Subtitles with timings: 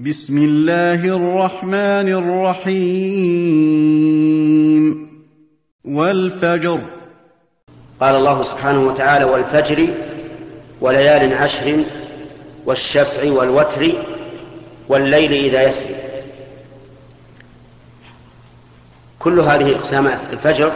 [0.00, 3.20] بسم الله الرحمن الرحيم.
[5.84, 6.80] والفجر.
[8.00, 9.88] قال الله سبحانه وتعالى والفجر
[10.80, 11.84] وليال عشر
[12.66, 13.92] والشفع والوتر
[14.88, 15.94] والليل إذا يسري
[19.18, 20.72] كل هذه إقسامات الفجر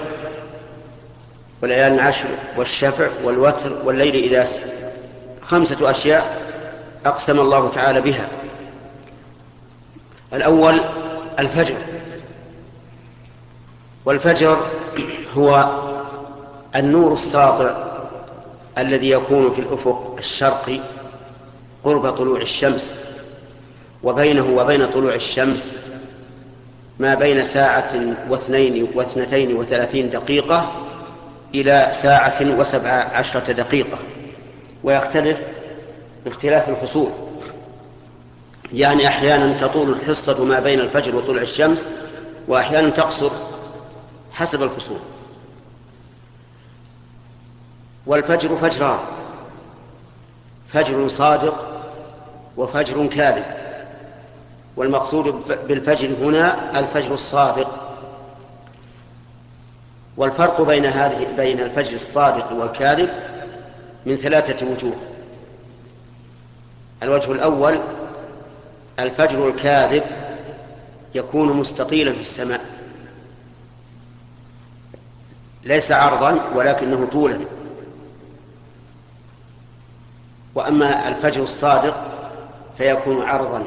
[1.62, 4.70] وليال عشر والشفع والوتر والليل إذا يسري
[5.43, 6.43] خمسة أشياء
[7.06, 8.29] أقسم الله تعالى بها.
[10.35, 10.80] الأول
[11.39, 11.77] الفجر.
[14.04, 14.57] والفجر
[15.36, 15.71] هو
[16.77, 17.85] النور الساطع
[18.79, 20.81] الذي يكون في الأفق الشرقي
[21.85, 22.94] قرب طلوع الشمس
[24.03, 25.72] وبينه وبين طلوع الشمس
[26.99, 30.72] ما بين ساعة واثنين واثنتين وثلاثين دقيقة
[31.55, 33.98] إلى ساعة وسبع عشرة دقيقة
[34.84, 35.39] ويختلف
[36.25, 37.11] باختلاف الفصول
[38.73, 41.89] يعني أحيانا تطول الحصة ما بين الفجر وطلوع الشمس
[42.48, 43.30] وأحيانا تقصر
[44.33, 44.98] حسب الفصول.
[48.06, 48.98] والفجر فجران
[50.69, 51.83] فجر صادق
[52.56, 53.44] وفجر كاذب.
[54.77, 57.97] والمقصود بالفجر هنا الفجر الصادق.
[60.16, 63.10] والفرق بين هذه بين الفجر الصادق والكاذب
[64.06, 64.97] من ثلاثة وجوه.
[67.03, 67.81] الوجه الأول
[68.98, 70.03] الفجر الكاذب
[71.14, 72.61] يكون مستطيلا في السماء.
[75.64, 77.41] ليس عرضا ولكنه طولا.
[80.55, 82.03] وأما الفجر الصادق
[82.78, 83.67] فيكون عرضا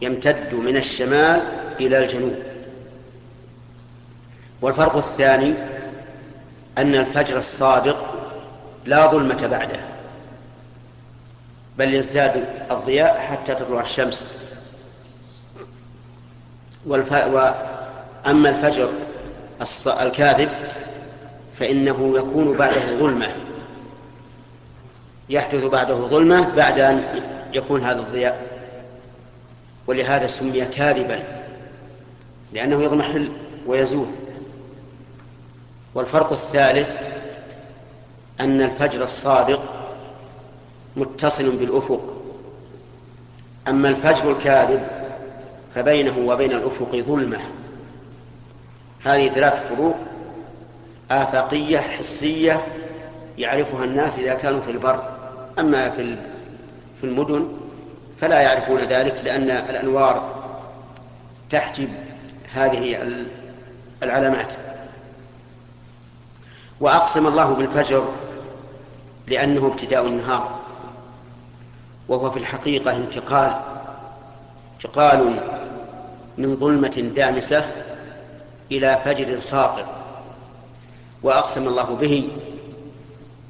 [0.00, 1.42] يمتد من الشمال
[1.80, 2.34] إلى الجنوب.
[4.62, 5.54] والفرق الثاني
[6.78, 8.14] أن الفجر الصادق
[8.84, 9.80] لا ظلمة بعده
[11.78, 14.24] بل يزداد الضياء حتى تطلع الشمس.
[16.86, 17.12] والف...
[17.12, 18.88] وأما الفجر
[19.60, 19.88] الص...
[19.88, 20.48] الكاذب
[21.58, 23.28] فإنه يكون بعده ظلمة.
[25.28, 28.46] يحدث بعده ظلمة بعد أن يكون هذا الضياء.
[29.86, 31.22] ولهذا سمي كاذبا
[32.52, 33.32] لأنه يضمحل
[33.66, 34.06] ويزول.
[35.94, 37.02] والفرق الثالث
[38.40, 39.62] أن الفجر الصادق
[40.96, 42.14] متصل بالأفق.
[43.68, 44.97] أما الفجر الكاذب
[45.78, 47.38] فبينه وبين الأفق ظلمة.
[49.04, 49.96] هذه ثلاث فروق
[51.10, 52.60] آفاقية حسية
[53.38, 55.02] يعرفها الناس إذا كانوا في البر.
[55.58, 56.16] أما في
[57.00, 57.48] في المدن
[58.20, 60.34] فلا يعرفون ذلك لأن الأنوار
[61.50, 61.88] تحجب
[62.52, 63.06] هذه
[64.02, 64.52] العلامات.
[66.80, 68.12] وأقسم الله بالفجر
[69.26, 70.58] لأنه ابتداء النهار
[72.08, 73.60] وهو في الحقيقة انتقال
[74.74, 75.40] انتقال
[76.38, 77.66] من ظلمة دامسة
[78.72, 79.84] إلى فجر ساطع
[81.22, 82.28] وأقسم الله به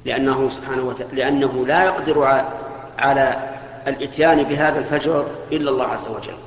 [0.05, 2.43] لأنه سبحانه وتعالى لأنه لا يقدر
[2.99, 3.49] على
[3.87, 6.37] الإتيان بهذا الفجر إلا الله عز وجل.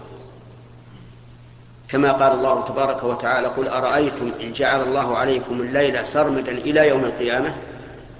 [1.88, 7.04] كما قال الله تبارك وتعالى قل أرأيتم إن جعل الله عليكم الليل سرمدا إلى يوم
[7.04, 7.54] القيامة؟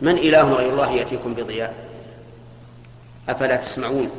[0.02, 1.74] من إله غير الله يأتيكم بضياء؟
[3.28, 4.10] أفلا تسمعون؟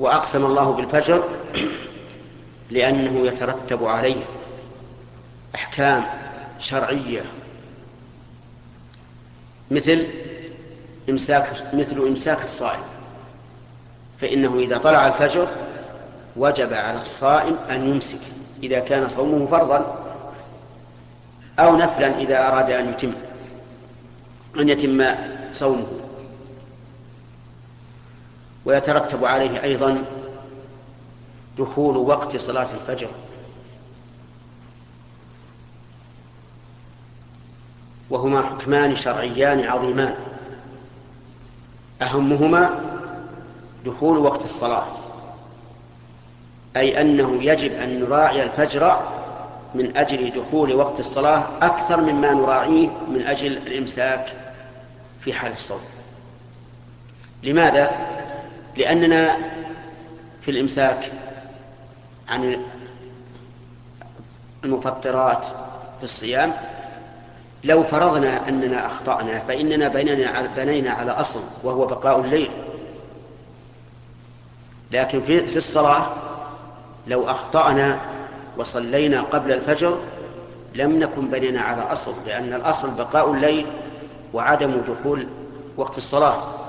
[0.00, 1.24] وأقسم الله بالفجر
[2.70, 4.22] لأنه يترتب عليه
[5.54, 6.06] أحكام
[6.58, 7.22] شرعية.
[9.70, 10.06] مثل
[11.08, 12.82] إمساك مثل إمساك الصائم.
[14.20, 15.48] فإنه إذا طلع الفجر
[16.36, 18.20] وجب على الصائم أن يمسك
[18.62, 20.04] إذا كان صومه فرضا
[21.58, 23.12] أو نفلا إذا أراد أن يتم
[24.60, 25.14] أن يتم
[25.54, 25.99] صومه.
[28.64, 30.04] ويترتب عليه أيضا
[31.58, 33.08] دخول وقت صلاة الفجر.
[38.10, 40.14] وهما حكمان شرعيان عظيمان.
[42.02, 42.80] أهمهما
[43.84, 44.86] دخول وقت الصلاة
[46.76, 49.00] أي أنه يجب أن نراعي الفجر
[49.74, 54.32] من أجل دخول وقت الصلاة أكثر مما نراعيه من أجل الإمساك
[55.20, 55.80] في حال الصوم.
[57.42, 57.90] لماذا؟
[58.80, 59.36] لأننا
[60.42, 61.12] في الإمساك
[62.28, 62.62] عن
[64.64, 65.44] المفطرات
[65.98, 66.52] في الصيام
[67.64, 69.88] لو فرضنا أننا أخطأنا فإننا
[70.56, 72.50] بنينا على أصل وهو بقاء الليل.
[74.90, 76.06] لكن في في الصلاة
[77.06, 78.00] لو أخطأنا
[78.56, 79.98] وصلينا قبل الفجر
[80.74, 83.66] لم نكن بنينا على أصل لأن الأصل بقاء الليل
[84.32, 85.26] وعدم دخول
[85.76, 86.59] وقت الصلاة.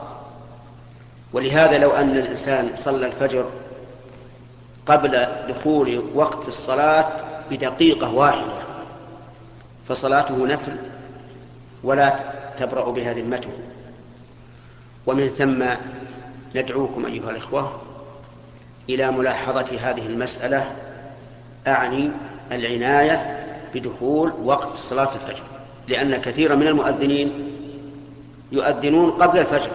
[1.34, 3.46] ولهذا لو أن الإنسان صلى الفجر
[4.86, 7.08] قبل دخول وقت الصلاة
[7.52, 8.62] بدقيقة واحدة
[9.90, 10.76] فصلاته نفل
[11.84, 12.20] ولا
[12.60, 13.52] تبرأ بها ذمته
[15.08, 15.64] ومن ثم
[16.56, 17.82] ندعوكم أيها الإخوة
[18.90, 20.72] إلى ملاحظة هذه المسألة
[21.68, 22.12] أعني
[22.52, 25.44] العناية بدخول وقت صلاة الفجر
[25.88, 27.52] لأن كثيرا من المؤذنين
[28.52, 29.72] يؤذنون قبل الفجر.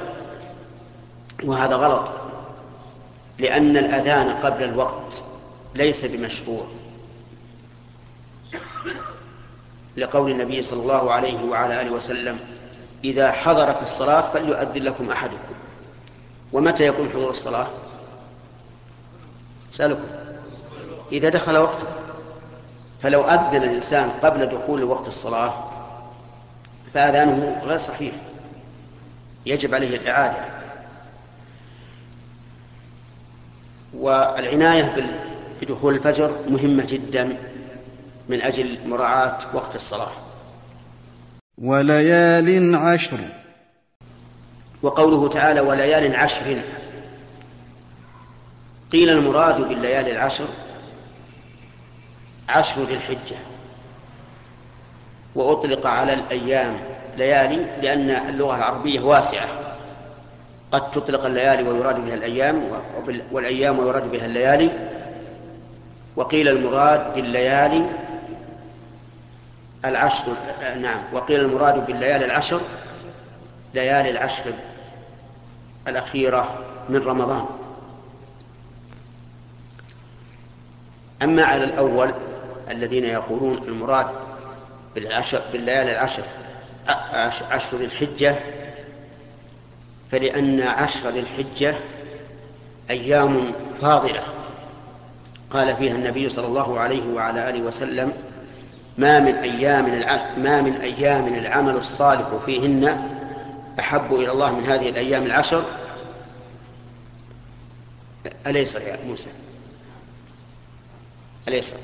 [1.45, 2.09] وهذا غلط.
[3.39, 5.13] لأن الأذان قبل الوقت
[5.75, 6.67] ليس بمشروع.
[9.97, 12.41] لقول النبي صلى الله عليه وعلى آله وسلم
[13.05, 15.55] إذا حضرت الصلاة فليؤذن لكم أحدكم.
[16.53, 17.67] ومتى يكون حضور الصلاة؟
[19.71, 20.09] سألكم.
[21.13, 21.87] إذا دخل وقته
[23.03, 25.55] فلو أذن الإنسان قبل دخول وقت الصلاة
[26.95, 28.15] فأذانه غير صحيح.
[29.47, 30.56] يجب عليه الإعادة.
[33.99, 35.17] والعناية
[35.63, 37.39] بدخول الفجر مهمة جدا
[38.29, 40.11] من أجل مراعاة وقت الصلاة.
[41.59, 43.19] وليال عشر.
[44.83, 46.63] وقوله تعالى وليال عشر.
[48.93, 50.47] قيل المراد بالليالي العشر
[52.49, 53.37] عشر ذي الحجة.
[55.35, 56.81] وأطلق على الأيام
[57.17, 59.66] ليالي لأن اللغة العربية واسعة.
[60.77, 62.63] قد تطلق الليالي ويراد بها الأيام
[63.33, 64.71] والأيام ويراد بها الليالي.
[66.17, 67.87] وقيل المراد بالليالي
[69.85, 70.33] العشر
[70.81, 72.61] نعم وقيل المراد بالليالي العشر
[73.75, 74.53] ليالي العشر
[75.89, 76.55] الأخيرة
[76.89, 77.45] من رمضان.
[81.23, 82.15] أما على الأول
[82.71, 84.07] الذين يقولون المراد
[84.95, 86.23] بالعشر بالليالي العشر
[87.51, 88.37] عشر ذي الحجة
[90.11, 91.75] فلأن عشر ذي الحجة
[92.91, 94.23] أيام فاضلة.
[95.51, 98.13] قال فيها النبي صلى الله عليه وعلى آله وسلم
[98.99, 99.85] ما من أيام
[100.37, 103.11] ما من أيام العمل الصالح فيهن
[103.79, 105.65] أحب إلى الله من هذه الأيام العشر.
[108.47, 109.29] أليس يا موسى؟
[111.49, 111.75] أليس؟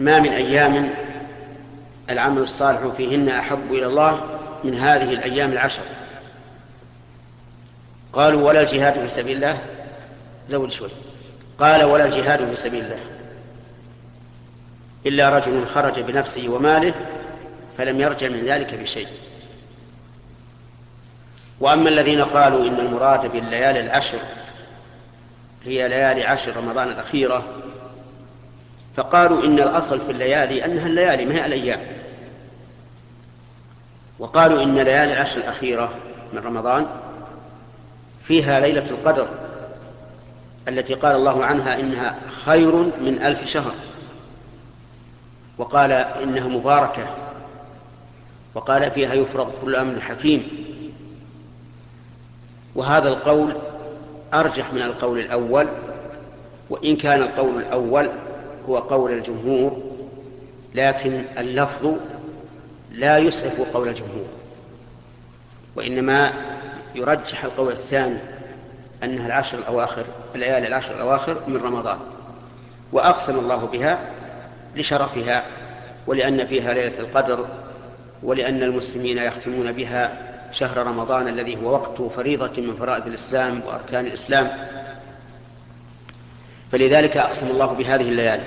[0.00, 0.94] ما من أيام
[2.10, 4.20] العمل الصالح فيهن أحب إلى الله
[4.64, 5.82] من هذه الأيام العشر.
[8.12, 9.58] قالوا ولا الجهاد في سبيل الله.
[10.48, 10.90] زود شوي.
[11.58, 12.98] قال ولا الجهاد في سبيل الله.
[15.06, 16.94] إلا رجل خرج بنفسه وماله
[17.78, 19.08] فلم يرجع من ذلك بشيء.
[21.60, 24.18] وأما الذين قالوا إن المراد بالليالي العشر
[25.64, 27.44] هي ليالي عشر رمضان الأخيرة
[28.96, 31.80] فقالوا إن الأصل في الليالي أنها الليالي ما هي الأيام؟
[34.20, 35.90] وقالوا إن ليالي العشر الأخيرة
[36.32, 36.86] من رمضان
[38.24, 39.28] فيها ليلة القدر
[40.68, 43.74] التي قال الله عنها إنها خير من ألف شهر
[45.58, 47.06] وقال إنها مباركة
[48.54, 50.48] وقال فيها يفرغ كل أمر حكيم
[52.74, 53.56] وهذا القول
[54.34, 55.68] أرجح من القول الأول
[56.70, 58.10] وإن كان القول الأول
[58.68, 59.82] هو قول الجمهور
[60.74, 61.94] لكن اللفظ
[62.90, 64.26] لا يسعف قول الجمهور
[65.76, 66.32] وإنما
[66.94, 68.18] يرجح القول الثاني
[69.04, 71.98] أنها العشر الأواخر الليالي العشر الأواخر من رمضان
[72.92, 73.98] وأقسم الله بها
[74.76, 75.44] لشرفها
[76.06, 77.46] ولأن فيها ليلة القدر
[78.22, 84.50] ولأن المسلمين يختمون بها شهر رمضان الذي هو وقت فريضة من فرائض الإسلام وأركان الإسلام.
[86.72, 88.42] فلذلك أقسم الله بهذه الليالي.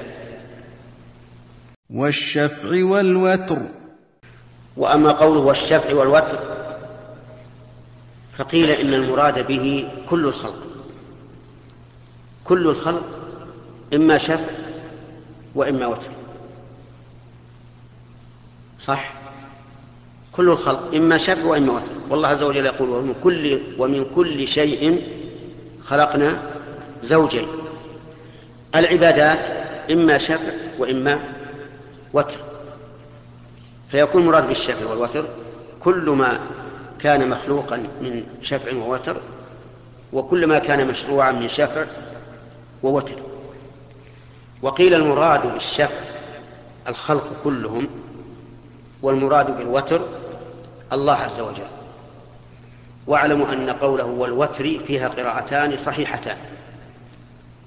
[1.89, 3.57] والشفع والوتر.
[4.77, 6.39] وأما قوله والشفع والوتر
[8.37, 10.67] فقيل إن المراد به كل الخلق.
[12.43, 13.03] كل الخلق
[13.93, 14.51] إما شفع
[15.55, 16.11] وإما وتر.
[18.79, 19.13] صح؟
[20.31, 21.91] كل الخلق إما شفع وإما وتر.
[22.09, 25.07] والله عز وجل يقول ومن كل ومن كل شيء
[25.83, 26.41] خلقنا
[27.01, 27.47] زوجين.
[28.75, 29.47] العبادات
[29.91, 31.19] إما شفع وإما
[32.13, 32.52] وتر.
[33.93, 35.25] فيكون مراد بالشفع والوتر
[35.79, 36.39] كل ما
[36.99, 39.17] كان مخلوقا من شفع ووتر
[40.13, 41.85] وكل ما كان مشروعا من شفع
[42.83, 43.15] ووتر.
[44.61, 45.95] وقيل المراد بالشفع
[46.87, 47.87] الخلق كلهم
[49.01, 50.01] والمراد بالوتر
[50.93, 51.67] الله عز وجل.
[53.07, 56.37] واعلموا أن قوله والوتر فيها قراءتان صحيحتان.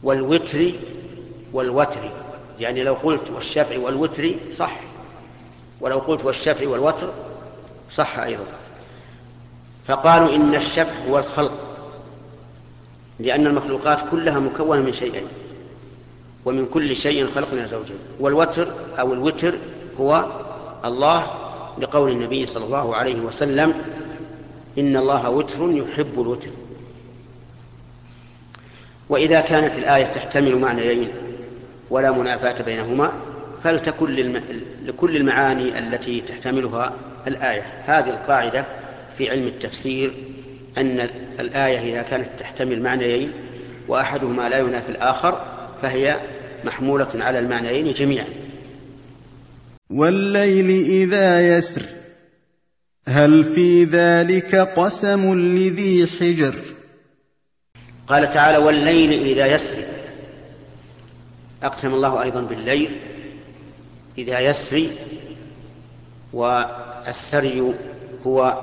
[0.02, 0.70] والوتر
[1.52, 2.10] والوتر
[2.60, 4.72] يعني لو قلت والشفع والوتر صح.
[5.80, 7.12] ولو قلت والشفع والوتر
[7.90, 8.44] صح أيضا.
[9.86, 11.52] فقالوا إن الشفع هو الخلق
[13.18, 15.26] لأن المخلوقات كلها مكونة من شيئين
[16.44, 18.68] ومن كل شيء خلقنا زوجين والوتر
[19.00, 19.54] أو الوتر
[20.00, 20.26] هو
[20.84, 21.26] الله
[21.78, 23.74] لقول النبي صلى الله عليه وسلم
[24.78, 26.50] إن الله وتر يحب الوتر.
[29.08, 31.12] وإذا كانت الآية تحتمل معنيين
[31.90, 33.12] ولا منافاة بينهما
[33.66, 34.40] فلتكن
[34.84, 36.92] لكل المعاني التي تحتملها
[37.26, 37.62] الآية.
[37.86, 38.64] هذه القاعدة
[39.18, 40.12] في علم التفسير
[40.78, 41.00] أن
[41.40, 43.32] الآية إذا كانت تحتمل معنيين
[43.88, 45.40] وأحدهما لا ينافي الآخر
[45.82, 46.16] فهي
[46.64, 48.26] محمولة على المعنيين جميعا.
[49.90, 51.82] والليل إذا يسر
[53.08, 56.54] هل في ذلك قسم لذي حجر؟
[58.06, 59.84] قال تعالى والليل إذا يسري
[61.62, 62.90] أقسم الله أيضا بالليل
[64.18, 64.92] إذا يسري
[66.32, 67.74] والسري
[68.26, 68.62] هو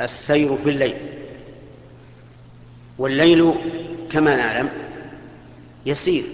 [0.00, 0.96] السير في الليل.
[2.98, 3.54] والليل
[4.10, 4.70] كما نعلم
[5.86, 6.24] يسير.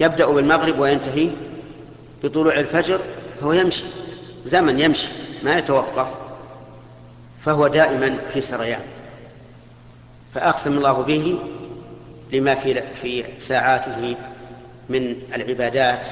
[0.00, 1.30] يبدأ بالمغرب وينتهي
[2.24, 3.00] بطلوع الفجر
[3.40, 3.84] فهو يمشي.
[4.44, 5.08] زمن يمشي
[5.42, 6.08] ما يتوقف.
[7.44, 8.80] فهو دائما في سريان.
[10.34, 11.38] فأقسم الله به
[12.32, 14.16] لما في في ساعاته
[14.88, 16.08] من العبادات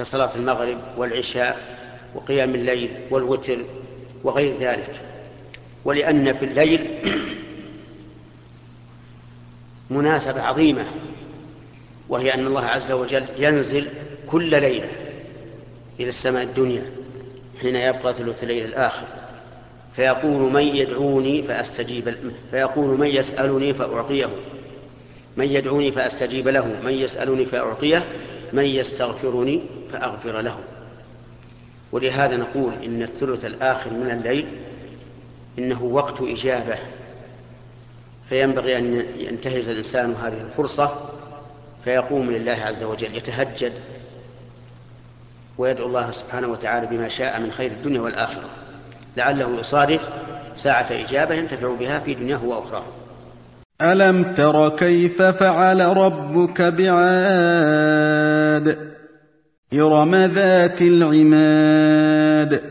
[0.00, 1.60] كصلاة المغرب والعشاء
[2.14, 3.58] وقيام الليل والوتر
[4.24, 5.00] وغير ذلك.
[5.84, 6.88] ولأن في الليل
[9.90, 10.84] مناسبة عظيمة
[12.08, 13.88] وهي أن الله عز وجل ينزل
[14.26, 14.88] كل ليلة
[16.00, 16.82] إلى السماء الدنيا
[17.60, 19.06] حين يبقى ثلث الليل الآخر.
[19.96, 22.14] فيقول من يدعوني فأستجيب
[22.50, 24.28] فيقول من يسألني فأعطيه.
[25.36, 28.04] من يدعوني فأستجيب له من يسألني فأعطيه.
[28.52, 29.62] من يستغفرني
[29.92, 30.56] فأغفر له
[31.92, 34.46] ولهذا نقول إن الثلث الآخر من الليل
[35.58, 36.76] إنه وقت إجابة.
[38.28, 40.92] فينبغي أن ينتهز الإنسان هذه الفرصة
[41.84, 43.72] فيقوم لله عز وجل يتهجد
[45.58, 48.48] ويدعو الله سبحانه وتعالى بما شاء من خير الدنيا والآخرة.
[49.16, 50.00] لعله يصادف
[50.56, 52.84] ساعة إجابة ينتفع بها في دنياه وأخراه.
[53.82, 57.80] ألم تر كيف فعل ربك بعاد؟
[59.74, 62.62] إرم ذات العماد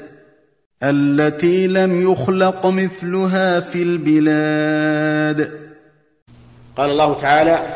[0.83, 5.51] التي لم يخلق مثلها في البلاد.
[6.77, 7.75] قال الله تعالى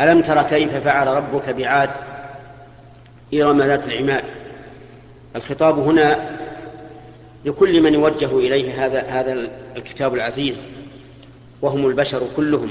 [0.00, 1.90] ألم تر كيف فعل ربك بعاد
[3.34, 4.24] إرم ذات العماد؟
[5.36, 6.30] الخطاب هنا
[7.44, 10.56] لكل من يوجه إليه هذا هذا الكتاب العزيز
[11.62, 12.70] وهم البشر كلهم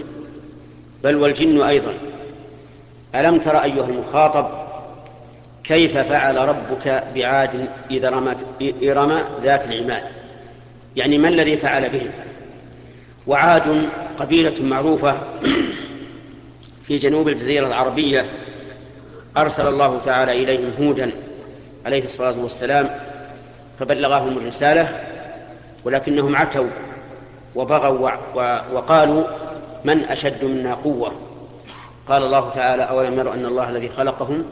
[1.04, 1.94] بل والجن أيضا.
[3.16, 4.48] ألم تر أيها المخاطب
[5.64, 8.38] كيف فعل ربك بعاد إذا رمت
[8.84, 10.04] إرم ذات العماد؟
[10.96, 12.10] يعني ما الذي فعل بهم؟
[13.28, 15.16] وعاد قبيلة معروفة
[16.88, 18.26] في جنوب الجزيرة العربية
[19.38, 21.12] أرسل الله تعالى إليهم هودا
[21.86, 22.90] عليه الصلاة والسلام
[23.80, 25.00] فبلغهم الرسالة
[25.84, 26.70] ولكنهم عتوا
[27.56, 28.12] وبغوا
[28.74, 29.24] وقالوا
[29.86, 31.31] من أشد منا قوة؟
[32.08, 34.46] قال الله تعالى أولم يروا أن الله الذي خلقهم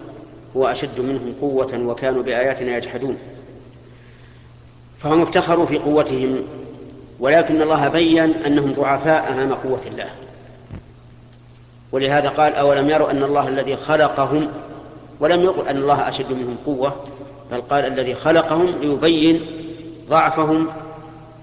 [0.57, 3.17] هو أشد منهم قوة وكانوا بآياتنا يجحدون
[4.99, 6.43] فهم افتخروا في قوتهم
[7.19, 10.09] ولكن الله بين أنهم ضعفاء أمام قوة الله.
[11.91, 14.47] ولهذا قال أولم يروا أن الله الذي خلقهم
[15.19, 16.95] ولم يقل أن الله أشد منهم قوة
[17.51, 19.41] بل قال الذي خلقهم ليبين
[20.09, 20.67] ضعفهم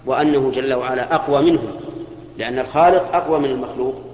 [0.06, 1.70] وأنه جل وعلا أقوى منهم
[2.38, 4.05] لأن الخالق أقوى من المخلوق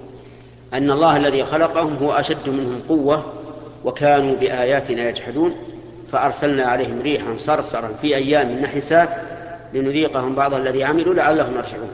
[0.73, 3.33] أن الله الذي خلقهم هو أشد منهم قوة
[3.85, 5.57] وكانوا بآياتنا يجحدون
[6.12, 9.09] فأرسلنا عليهم ريحا صرصرا في أيام نحسات
[9.75, 11.91] لنذيقهم بعض الذي عملوا لعلهم يرجعون.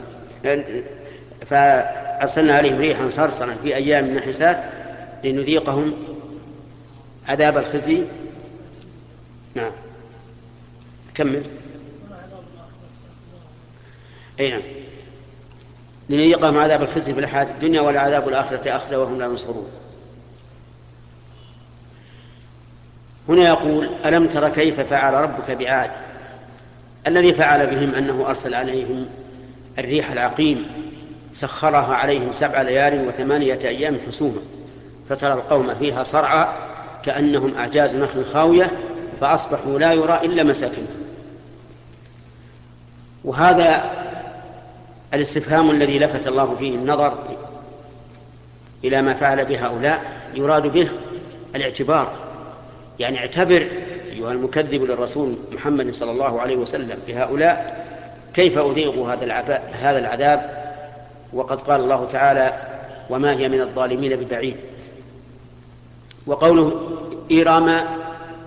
[1.45, 4.63] فأرسلنا عليهم ريحا صرصرا في أيام نحسات
[5.23, 5.93] لنذيقهم
[7.27, 8.03] عذاب الخزي.
[9.55, 9.71] نعم.
[11.15, 11.43] كمل.
[14.39, 14.78] أي نعم.
[16.09, 19.67] لنذيقهم عذاب الخزي في الحياة الدنيا والعذاب الآخرة أخزى وهم لا ينصرون.
[23.29, 25.91] هنا يقول ألم تر كيف فعل ربك بعاد؟
[27.07, 29.05] الذي فعل بهم أنه أرسل عليهم
[29.79, 30.65] الريح العقيم
[31.33, 34.41] سخرها عليهم سبع ليال وثمانية أيام حسوما
[35.09, 36.47] فترى القوم فيها صرعى
[37.03, 38.71] كأنهم أعجاز نخل خاوية
[39.21, 40.87] فأصبحوا لا يرى إلا مساكنهم.
[43.23, 43.91] وهذا
[45.13, 47.17] الاستفهام الذي لفت الله فيه النظر
[48.83, 50.89] إلى ما فعل به هؤلاء يراد به
[51.55, 52.13] الاعتبار.
[52.99, 53.67] يعني اعتبر
[54.11, 57.85] أيها المكذب للرسول محمد صلى الله عليه وسلم بهؤلاء
[58.33, 60.59] كيف أذيق هذا هذا العذاب؟
[61.33, 62.53] وقد قال الله تعالى
[63.09, 64.55] وما هي من الظالمين ببعيد
[66.27, 66.97] وقوله
[67.31, 67.85] إرم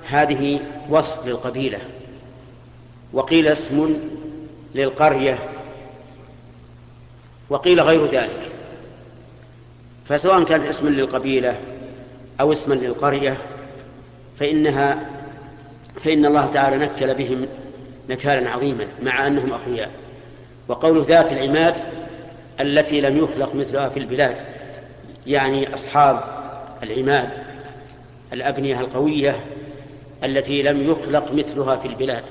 [0.09, 1.78] هذه وصف للقبيلة.
[3.12, 3.97] وقيل اسم
[4.75, 5.38] للقرية.
[7.50, 8.50] وقيل غير ذلك.
[10.04, 11.56] فسواء كانت اسما للقبيلة
[12.40, 13.37] أو اسما للقرية
[14.38, 14.99] فإنها
[16.00, 17.46] فإن الله تعالى نكل بهم
[18.11, 19.90] نكالا عظيما مع أنهم أقوياء
[20.68, 21.75] وقول ذات العماد
[22.61, 24.37] التي لم يخلق مثلها في البلاد
[25.26, 26.20] يعني أصحاب
[26.82, 27.28] العماد
[28.32, 29.37] الأبنية القوية
[30.25, 32.22] التي لم يخلق مثلها في البلاد.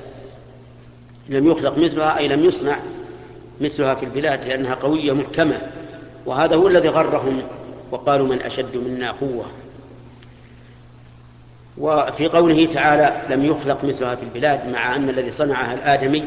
[1.29, 2.79] لم يخلق مثلها أي لم يصنع
[3.61, 5.61] مثلها في البلاد لأنها قوية محكمة
[6.25, 7.43] وهذا هو الذي غرهم
[7.91, 9.45] وقالوا من أشد منا قوة.
[11.77, 16.23] وفي قوله تعالى لم يخلق مثلها في البلاد مع أن الذي صنعها الآدمي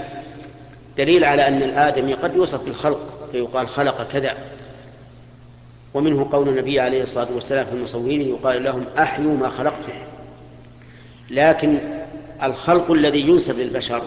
[0.97, 4.35] دليل على أن الآدمي قد يوصف بالخلق فيقال خلق كذا.
[5.95, 9.93] ومنه قول النبي عليه الصلاة والسلام في المصورين يقال لهم أحيوا ما خلقتم.
[11.31, 11.79] لكن
[12.43, 14.03] الخلق الذي ينسب للبشر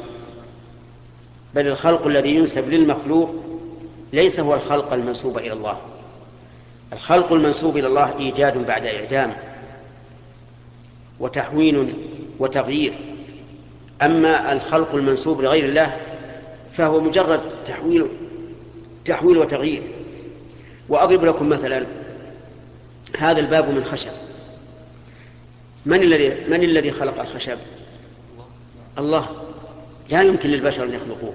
[1.55, 3.35] بل الخلق الذي ينسب للمخلوق
[4.13, 5.77] ليس هو الخلق المنسوب إلى الله.
[6.93, 9.37] الخلق المنسوب إلى الله إيجاد بعد إعدام
[11.19, 11.93] وتحوين
[12.39, 12.93] وتغيير.
[14.01, 15.99] أما الخلق المنسوب لغير الله
[16.71, 18.07] فهو مجرد تحويل
[19.05, 19.81] تحويل وتغيير.
[20.89, 21.85] وأضرب لكم مثلا
[23.17, 24.11] هذا الباب من خشب.
[25.85, 27.57] من الذي من الذي خلق الخشب؟
[28.97, 29.46] الله.
[30.09, 31.33] لا يمكن للبشر أن يخلقوه.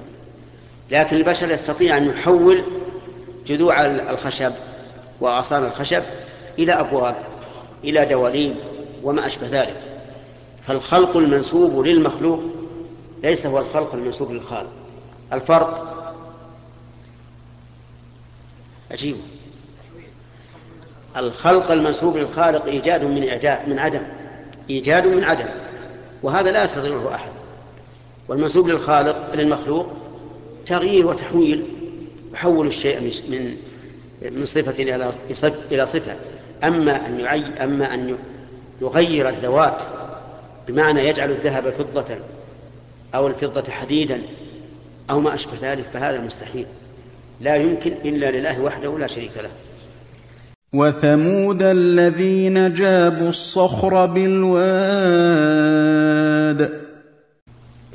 [0.91, 2.65] لكن البشر يستطيع أن يحول
[3.47, 4.53] جذوع الخشب
[5.21, 6.03] وأغصان الخشب
[6.59, 7.17] إلى أبواب
[7.85, 8.55] إلى دواليب
[9.03, 9.77] وما أشبه ذلك.
[10.67, 12.43] فالخلق المنسوب للمخلوق
[13.23, 14.73] ليس هو الخلق المنسوب للخالق.
[15.33, 15.93] الفرق
[18.91, 19.17] عجيب
[21.17, 24.03] الخلق المنسوب للخالق إيجاد من إعداد من عدم
[24.71, 25.49] إيجاد من عدم
[26.23, 27.42] وهذا لا يستطيعه أحد.
[28.33, 29.87] والمنسوب للخالق للمخلوق
[30.67, 31.65] تغيير وتحويل
[32.33, 33.57] يحول الشيء من
[34.23, 34.83] من صفة
[35.73, 36.17] إلى صفة.
[36.65, 37.21] أما أن
[37.61, 38.17] أما أن
[38.83, 39.83] يغير الذوات
[40.69, 42.05] بمعنى يجعل الذهب فضة
[43.15, 44.23] أو الفضة حديدا
[45.11, 46.67] أو ما أشبه ذلك فهذا مستحيل.
[47.41, 49.51] لا يمكن إلا لله وحده لا شريك له.
[50.73, 54.73] وثمود الذين جابوا الصخر بالواد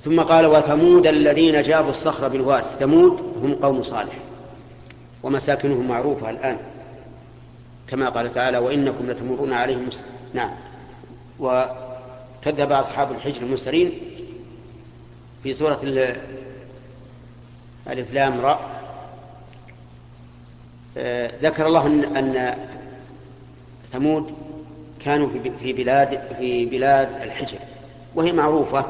[0.08, 4.14] ثم قال وثمود الذين جابوا الصخر بالواد ثمود هم قوم صالح
[5.24, 6.58] ومساكنهم معروفة الآن
[7.88, 10.06] كما قال تعالى وإنكم لتمرون عليهم مسلم.
[10.34, 10.52] نعم
[11.40, 13.92] وكذب أصحاب الحجر المرسلين
[15.44, 15.80] في سورة
[17.88, 18.60] ألف لام راء
[20.98, 22.58] آه، ذكر الله أن, أن
[23.94, 24.34] ثمود
[25.06, 27.58] كانوا في بلاد في بلاد الحجر
[28.16, 28.86] وهي معروفة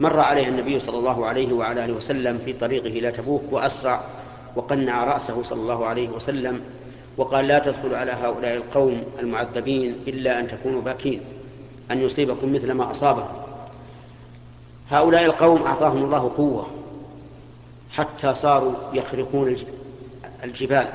[0.00, 4.00] مر عليها النبي صلى الله عليه وعلى آله وسلم في طريقه إلى تبوك وأسرع
[4.56, 6.60] وقنع رأسه صلى الله عليه وسلم
[7.16, 11.20] وقال لا تدخلوا على هؤلاء القوم المعذبين إلا أن تكونوا باكين
[11.90, 13.28] أن يصيبكم مثل ما أصابهم.
[14.90, 16.66] هؤلاء القوم أعطاهم الله قوة
[17.90, 19.56] حتى صاروا يخرقون
[20.44, 20.88] الجبال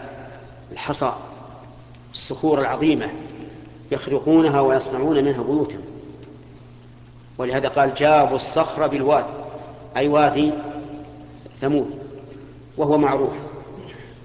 [0.72, 1.14] الحصى
[2.14, 3.10] الصخور العظيمة
[3.92, 5.78] يخرقونها ويصنعون منها بيوتا.
[7.42, 9.26] ولهذا قال جابوا الصخر بالواد
[9.98, 10.52] أي وادي
[11.62, 12.00] ثمود
[12.78, 13.34] وهو معروف.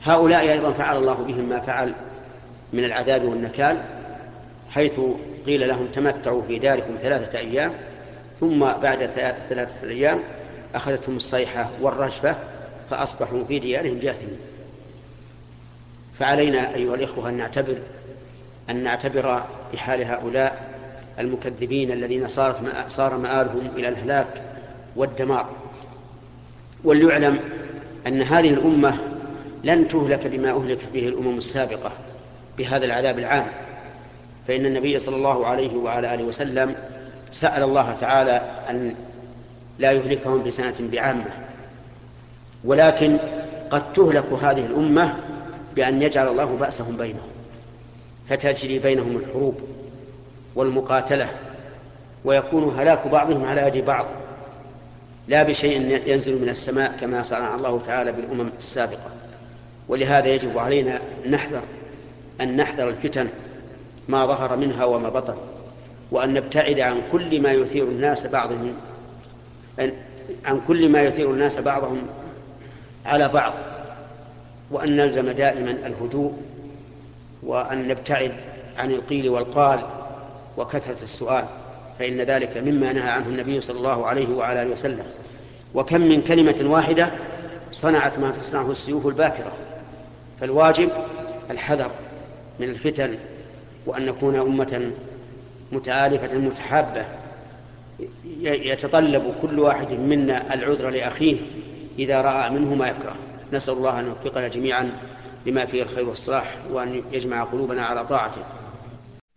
[0.05, 1.94] هؤلاء أيضا فعل الله بهم ما فعل
[2.72, 3.83] من العذاب والنكال
[4.70, 5.00] حيث
[5.46, 7.72] قيل لهم تمتعوا في داركم ثلاثة أيام
[8.40, 9.07] ثم بعد
[9.48, 10.18] ثلاثة أيام
[10.74, 12.37] أخذتهم الصيحة والرجفة
[12.90, 14.38] فأصبحوا في ديارهم جاثمين.
[16.18, 17.76] فعلينا أيها الإخوة أن نعتبر
[18.70, 20.75] أن نعتبر بحال هؤلاء
[21.18, 22.57] المكذبين الذين صارت
[22.88, 24.26] صار مآلهم إلى الهلاك
[24.96, 25.46] والدمار.
[26.85, 27.40] وليعلم
[28.07, 28.98] أن هذه الأمة
[29.64, 31.92] لن تهلك بما أهلك به الأمم السابقة
[32.59, 33.46] بهذا العذاب العام.
[34.48, 36.74] فإن النبي صلى الله عليه وعلى آله وسلم
[37.31, 38.94] سأل الله تعالى أن
[39.79, 41.31] لا يهلكهم بسنة بعامة.
[42.64, 43.18] ولكن
[43.70, 45.16] قد تهلك هذه الأمة
[45.76, 47.29] بأن يجعل الله بأسهم بينهم
[48.29, 49.61] فتجري بينهم الحروب.
[50.56, 51.28] والمقاتلة
[52.24, 54.06] ويكون هلاك بعضهم على يد بعض
[55.28, 59.10] لا بشيء ينزل من السماء كما صنع الله تعالى بالأمم السابقة.
[59.88, 61.62] ولهذا يجب علينا أن نحذر
[62.40, 63.28] أن نحذر الفتن
[64.08, 65.34] ما ظهر منها وما بطن
[66.10, 68.74] وأن نبتعد عن كل ما يثير الناس بعضهم
[70.44, 72.02] عن كل ما يثير الناس بعضهم
[73.06, 73.52] على بعض
[74.70, 76.32] وأن نلزم دائما الهدوء
[77.42, 78.32] وأن نبتعد
[78.78, 79.80] عن القيل والقال
[80.56, 81.44] وكثرة السؤال
[81.98, 85.04] فإن ذلك مما نهى عنه النبي صلى الله عليه وعلى آله وسلم.
[85.74, 87.10] وكم من كلمة واحدة
[87.72, 89.52] صنعت ما تصنعه السيوف الباترة
[90.40, 90.88] فالواجب
[91.50, 91.90] الحذر
[92.60, 93.18] من الفتن
[93.86, 94.90] وأن نكون أمة
[95.72, 97.04] متآلفة متحابة.
[98.42, 101.36] يتطلب كل واحد منا العذر لأخيه
[101.98, 103.14] إذا رأى منه ما يكره.
[103.52, 104.90] نسأل الله أن يوفقنا جميعا
[105.46, 108.42] لما فيه الخير والصلاح وأن يجمع قلوبنا على طاعته.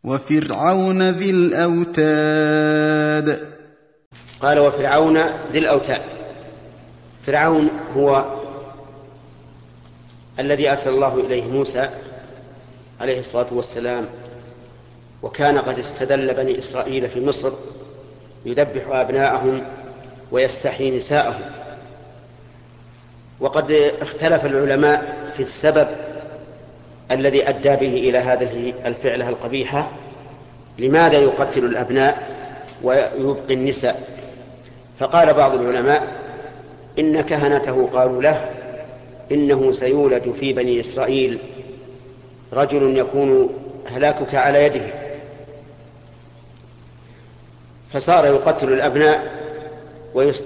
[0.04, 2.80] وفرعون ذي الأوتاد.
[4.42, 5.18] قال وفرعون
[5.52, 6.02] ذي الأوتاد.
[7.26, 8.26] فرعون هو
[10.40, 11.90] الذي أرسل الله إليه موسى
[13.02, 14.06] عليه الصلاة والسلام
[15.22, 17.52] وكان قد استدل بني إسرائيل في مصر
[18.46, 19.62] يذبح أبناءهم
[20.32, 21.42] ويستحيي نساءهم.
[23.40, 25.88] وقد اختلف العلماء في السبب
[27.12, 29.90] الذي أدى به إلى هذه الفعلة القبيحة
[30.80, 32.36] لماذا يقتل الأبناء
[32.84, 34.10] ويبقي النساء؟
[35.00, 36.08] فقال بعض العلماء
[37.00, 38.50] إن كهنته قالوا له
[39.32, 41.40] إنه سيولد في بني إسرائيل.
[42.54, 43.50] رجل يكون
[43.92, 44.86] هلاكك على يده.
[47.94, 49.32] فصار يقتل الأبناء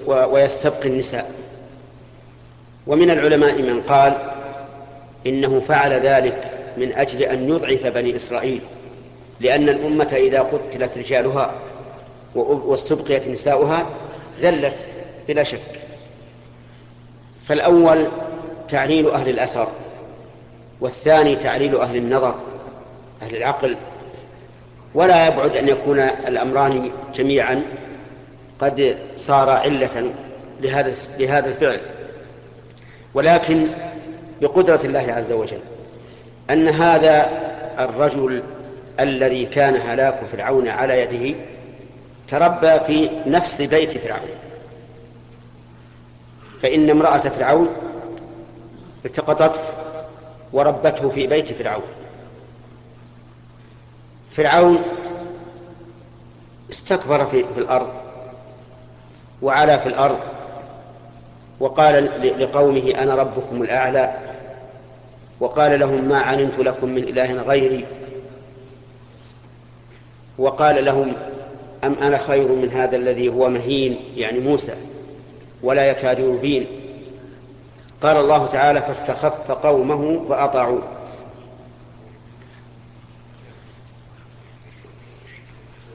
[0.06, 1.30] ويستبقي النساء.
[2.86, 4.18] ومن العلماء من قال
[5.26, 8.60] إنه فعل ذلك من أجل أن يضعف بني إسرائيل
[9.40, 11.54] لأن الأمة إذا قتلت رجالها
[12.34, 13.86] واستبقيت نساؤها
[14.40, 14.74] ذلت
[15.28, 15.80] بلا شك.
[17.48, 18.08] فالأول
[18.68, 19.68] تعليل أهل الأثر
[20.80, 22.34] والثاني تعليل أهل النظر
[23.22, 23.76] أهل العقل.
[24.94, 27.62] ولا يبعد أن يكون الأمران جميعا
[28.60, 30.10] قد صار علة
[30.60, 31.80] لهذا لهذا الفعل.
[33.14, 33.66] ولكن
[34.40, 35.60] بقدرة الله عز وجل
[36.50, 37.30] أن هذا
[37.78, 38.42] الرجل
[39.00, 41.38] الذي كان هلاك فرعون على يده
[42.28, 44.28] تربى في نفس بيت فرعون.
[46.62, 47.68] فإن امرأة فرعون
[49.04, 49.60] التقطته
[50.52, 51.82] وربته في بيت فرعون.
[54.36, 54.82] فرعون
[56.70, 57.88] استكبر في, في الأرض
[59.42, 60.18] وعلى في الأرض
[61.60, 64.14] وقال لقومه أنا ربكم الأعلى
[65.40, 67.84] وقال لهم ما علمت لكم من إله غيري.
[70.38, 71.12] وقال لهم
[71.84, 74.74] أم أنا خير من هذا الذي هو مهين يعني موسى
[75.62, 76.66] ولا يكاد يبين.
[78.02, 80.82] قال الله تعالى فاستخف قومه فأطاعوه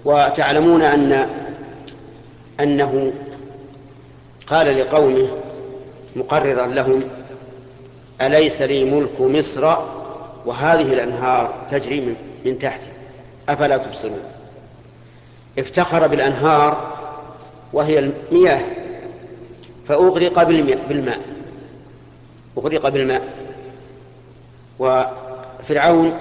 [0.06, 1.30] وتعلمون أن
[2.60, 3.13] أنه
[4.48, 5.30] قال لقومه
[6.15, 7.04] مقررا لهم
[8.22, 9.76] أليس لي ملك مصر
[10.45, 12.88] وهذه الأنهار تجري من, تحتي؟
[13.50, 14.24] أفلا تبصرون؟
[15.60, 16.98] افتخر بالأنهار
[17.74, 18.62] وهي المياه
[19.88, 21.22] فأغرق بالماء.
[22.58, 23.34] أغرق بالماء.
[24.80, 26.17] وفرعون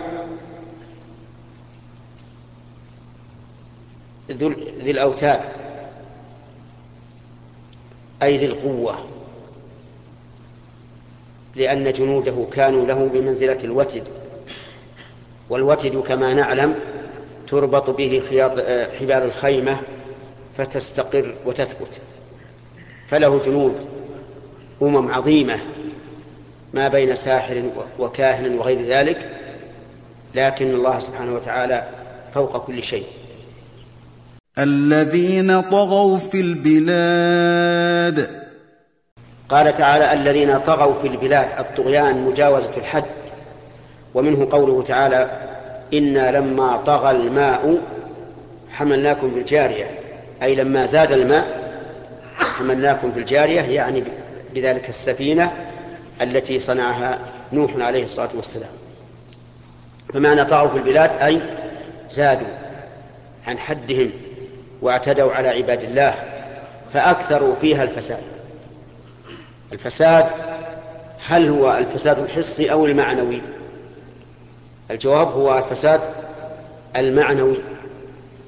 [4.30, 5.40] ذي الأوتاد
[8.22, 8.98] أي ذي القوة.
[11.56, 14.02] لأن جنوده كانوا له بمنزلة الوتد.
[15.50, 16.74] والوتد كما نعلم
[17.48, 18.60] تربط به خياط
[19.00, 19.76] حبال الخيمة
[20.58, 22.00] فتستقر وتثبت.
[23.08, 23.74] فله جنود
[24.82, 25.60] أمم عظيمة
[26.74, 27.62] ما بين ساحر
[27.98, 29.30] وكاهن وغير ذلك
[30.34, 31.88] لكن الله سبحانه وتعالى
[32.34, 33.06] فوق كل شيء.
[34.58, 38.37] الذين طغوا في البلاد
[39.48, 43.04] قال تعالى الذين طغوا في البلاد الطغيان مجاوزة الحد
[44.14, 45.30] ومنه قوله تعالى
[45.94, 47.78] إنا لما طغى الماء
[48.70, 49.86] حملناكم في الجارية
[50.42, 51.68] أي لما زاد الماء
[52.36, 54.04] حملناكم في الجارية يعني
[54.54, 55.52] بذلك السفينة
[56.20, 57.18] التي صنعها
[57.52, 58.70] نوح عليه الصلاة والسلام.
[60.14, 61.40] فمعنى طغوا في البلاد أي
[62.10, 62.48] زادوا
[63.46, 64.10] عن حدهم
[64.82, 66.14] واعتدوا على عباد الله
[66.92, 68.37] فأكثروا فيها الفساد.
[69.72, 70.26] الفساد
[71.26, 73.42] هل هو الفساد الحسي أو المعنوي؟
[74.90, 76.00] الجواب هو الفساد
[76.96, 77.56] المعنوي.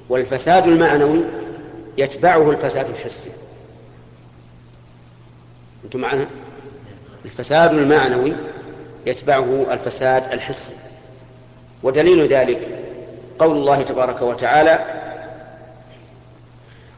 [0.09, 1.19] والفساد المعنوي
[1.97, 3.29] يتبعه الفساد الحسي.
[5.83, 6.25] أنتم معنا؟
[7.25, 8.33] الفساد المعنوي
[9.05, 10.73] يتبعه الفساد الحسي.
[11.83, 12.67] ودليل ذلك
[13.39, 14.85] قول الله تبارك وتعالى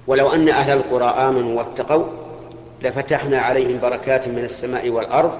[0.07, 2.05] ولو أن أهل القرى آمنوا واتقوا
[2.83, 5.37] لفتحنا عليهم بركات من السماء والأرض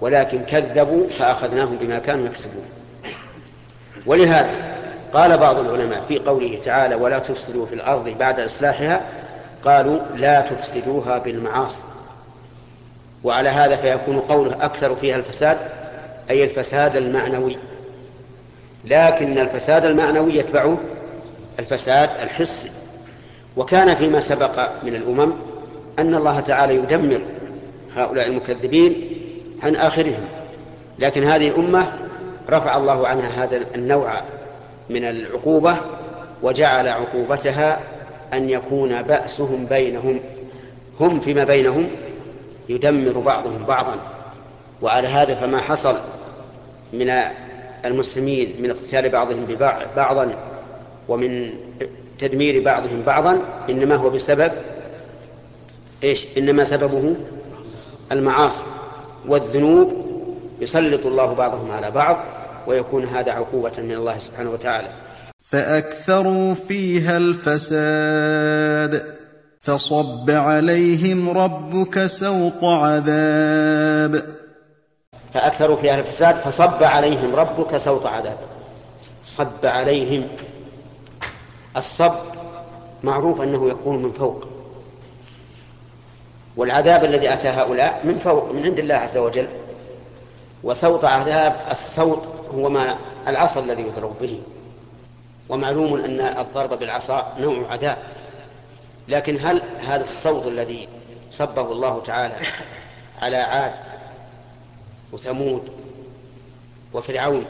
[0.00, 2.64] ولكن كذبوا فأخذناهم بما كانوا يكسبون.
[4.06, 4.50] ولهذا
[5.12, 9.00] قال بعض العلماء في قوله تعالى ولا تفسدوا في الأرض بعد إصلاحها
[9.64, 11.80] قالوا لا تفسدوها بالمعاصي
[13.24, 15.58] وعلى هذا فيكون قوله أكثر فيها الفساد
[16.30, 17.56] أي الفساد المعنوي.
[18.84, 20.78] لكن الفساد المعنوي يتبعه
[21.58, 22.70] الفساد الحسي.
[23.56, 25.32] وكان فيما سبق من الأمم
[25.98, 27.20] أن الله تعالى يدمر
[27.96, 29.10] هؤلاء المكذبين
[29.62, 30.24] عن آخرهم.
[30.98, 31.92] لكن هذه الأمة
[32.50, 34.12] رفع الله عنها هذا النوع
[34.90, 35.76] من العقوبة
[36.42, 37.80] وجعل عقوبتها
[38.32, 40.20] أن يكون بأسهم بينهم.
[41.00, 41.88] هم فيما بينهم
[42.68, 43.96] يدمر بعضهم بعضا.
[44.82, 45.96] وعلى هذا فما حصل
[46.92, 47.22] من
[47.84, 49.46] المسلمين من اقتتال بعضهم
[49.96, 50.34] بعضا
[51.08, 51.50] ومن
[52.18, 54.52] تدمير بعضهم بعضا إنما هو بسبب
[56.04, 57.14] إيش؟ إنما سببه
[58.12, 58.62] المعاصي
[59.28, 59.92] والذنوب
[60.60, 62.16] يسلط الله بعضهم على بعض
[62.66, 64.88] ويكون هذا عقوبة من الله سبحانه وتعالى.
[65.38, 69.14] فأكثروا فيها الفساد
[69.60, 74.34] فصب عليهم ربك سوط عذاب.
[75.34, 78.38] فأكثروا فيها الفساد فصب عليهم ربك سوط عذاب.
[79.26, 80.28] صب عليهم.
[81.76, 82.14] الصب
[83.02, 84.53] معروف أنه يكون من فوق.
[86.56, 89.48] والعذاب الذي أتى هؤلاء من فوق من عند الله عز وجل
[90.62, 92.22] وسوط عذاب السوط
[92.54, 92.96] هو ما
[93.28, 94.40] العصا الذي يضرب به.
[95.48, 97.98] ومعلوم أن الضرب بالعصا نوع عذاب.
[99.08, 100.88] لكن هل هذا الصوت الذي
[101.30, 102.34] صبه الله تعالى
[103.22, 103.72] على عاد
[105.12, 105.68] وثمود
[106.92, 107.44] وفرعون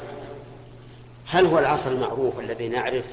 [1.26, 3.04] هل هو العصا المعروف الذي نعرف؟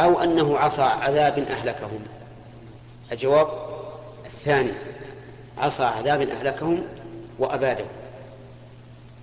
[0.00, 2.04] أو أنه عصا عذاب أهلكهم؟
[3.12, 3.67] الجواب
[4.38, 4.70] الثاني
[5.58, 6.82] عصا عذاب أهلكهم
[7.38, 7.86] وأبادهم.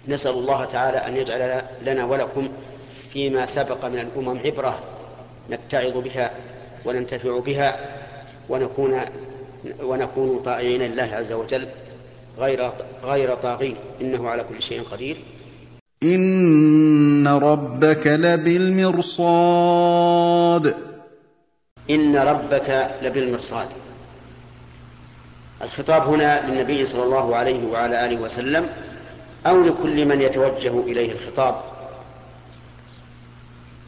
[0.08, 2.49] نسأل الله تعالى أن يجعل لنا ولكم
[3.13, 4.80] فيما سبق من الأمم عبرة
[5.49, 6.32] نتعظ بها
[6.86, 7.80] وننتفع بها
[8.49, 8.99] ونكون
[9.84, 11.67] ونكون طائعين لله عز وجل
[12.38, 12.71] غير
[13.04, 13.75] غير طاغين.
[14.01, 15.17] إنه على كل شيء قدير.
[16.04, 19.36] إن ربك لبالمرصاد.
[21.89, 23.67] إن ربك لبالمرصاد.
[25.62, 28.70] الخطاب هنا للنبي صلى الله عليه وعلى آله وسلم
[29.48, 31.62] أو لكل من يتوجه إليه الخطاب.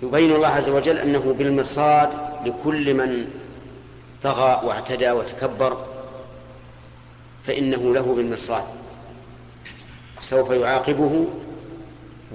[0.04, 2.10] يبين الله عز وجل أنه بالمرصاد
[2.46, 3.28] لكل من
[4.24, 5.78] طغى واعتدى وتكبر
[7.48, 8.64] فإنه له بالمرصاد.
[10.20, 11.28] سوف يعاقبه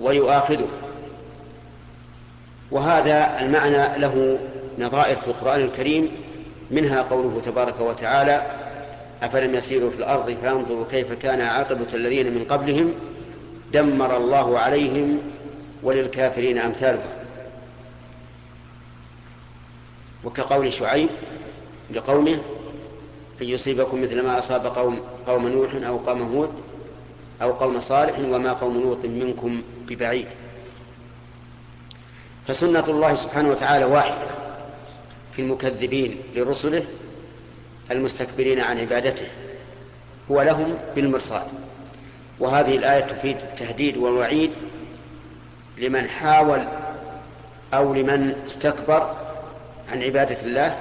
[0.01, 0.69] ويؤاخذه.
[2.71, 4.39] وهذا المعنى له
[4.79, 6.11] نظائر في القرآن الكريم
[6.71, 8.62] منها قوله تبارك وتعالى
[9.23, 12.95] أفلم يسيروا في الأرض فينظروا كيف كان عاقبة الذين من قبلهم؟
[13.73, 15.19] دمر الله عليهم
[15.83, 17.11] وللكافرين أمثالهم.
[20.25, 21.09] وكقول شعيب
[21.91, 22.39] لقومه
[23.43, 26.51] أن يصيبكم مثل ما أصاب قوم قوم نوح أو قوم هود
[27.43, 30.27] أو قوم صالح وما قوم لوط منكم ببعيد.
[32.49, 34.27] فسنة الله سبحانه وتعالى واحدة
[35.33, 36.85] في المكذبين لرسله
[37.91, 39.27] المستكبرين عن عبادته
[40.31, 41.47] هو لهم بالمرصاد.
[42.41, 44.51] وهذه الآية تفيد التهديد والوعيد
[45.79, 46.61] لمن حاول
[47.75, 49.11] أو لمن استكبر
[49.93, 50.77] عن عبادة الله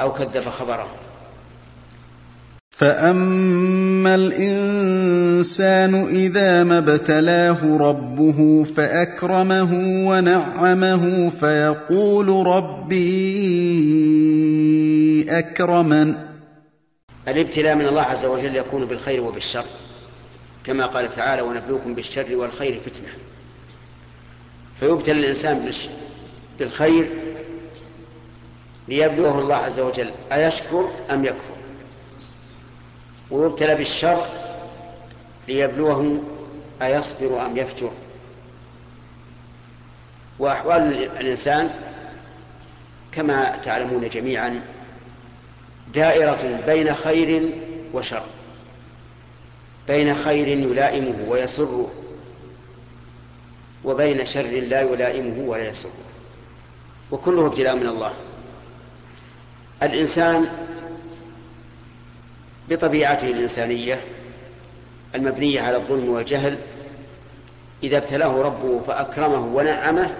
[0.00, 0.88] أو كذب خبره.
[2.70, 9.70] فأما الإنسان إذا ما ابتلاه ربه فأكرمه
[10.08, 13.40] ونعمه فيقول ربي
[15.28, 16.30] أكرمن
[17.28, 19.64] الابتلاء من الله عز وجل يكون بالخير وبالشر
[20.64, 23.08] كما قال تعالى ونبلوكم بالشر والخير فتنة
[24.80, 25.72] فيبتلى الإنسان
[26.58, 27.10] بالخير
[28.88, 31.54] ليبلوه الله عز وجل أيشكر أم يكفر؟
[33.30, 34.26] ويبتلى بالشر
[35.48, 36.22] ليبلوه
[36.82, 37.90] أيصبر أم يفجر؟
[40.38, 41.70] وأحوال الإنسان
[43.12, 44.62] كما تعلمون جميعا
[45.94, 47.50] دائرة بين خير
[47.94, 48.22] وشر.
[49.88, 51.90] بين خير يلائمه ويسره
[53.84, 55.90] وبين شر لا يلائمه ولا يسره.
[57.10, 58.14] وكله ابتلاء من الله.
[59.82, 60.48] الإنسان
[62.68, 64.00] بطبيعته الإنسانية
[65.14, 66.58] المبنية على الظلم والجهل
[67.82, 70.14] إذا ابتلاه ربه فأكرمه ونعمه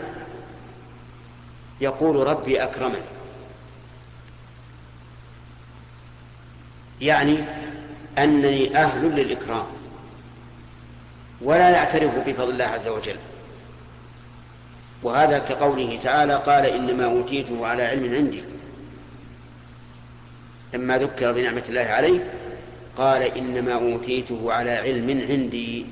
[1.81, 3.01] يقول ربي أكرمن
[7.01, 7.37] يعني
[8.19, 9.67] أنني أهل للإكرام
[11.41, 13.17] ولا يعترف بفضل الله عز وجل.
[15.03, 18.45] وهذا كقوله تعالى قال إنما أوتيته على علم عندي.
[20.75, 22.27] لما ذكر بنعمة الله عليه
[22.97, 25.87] قال إنما أوتيته على علم عندي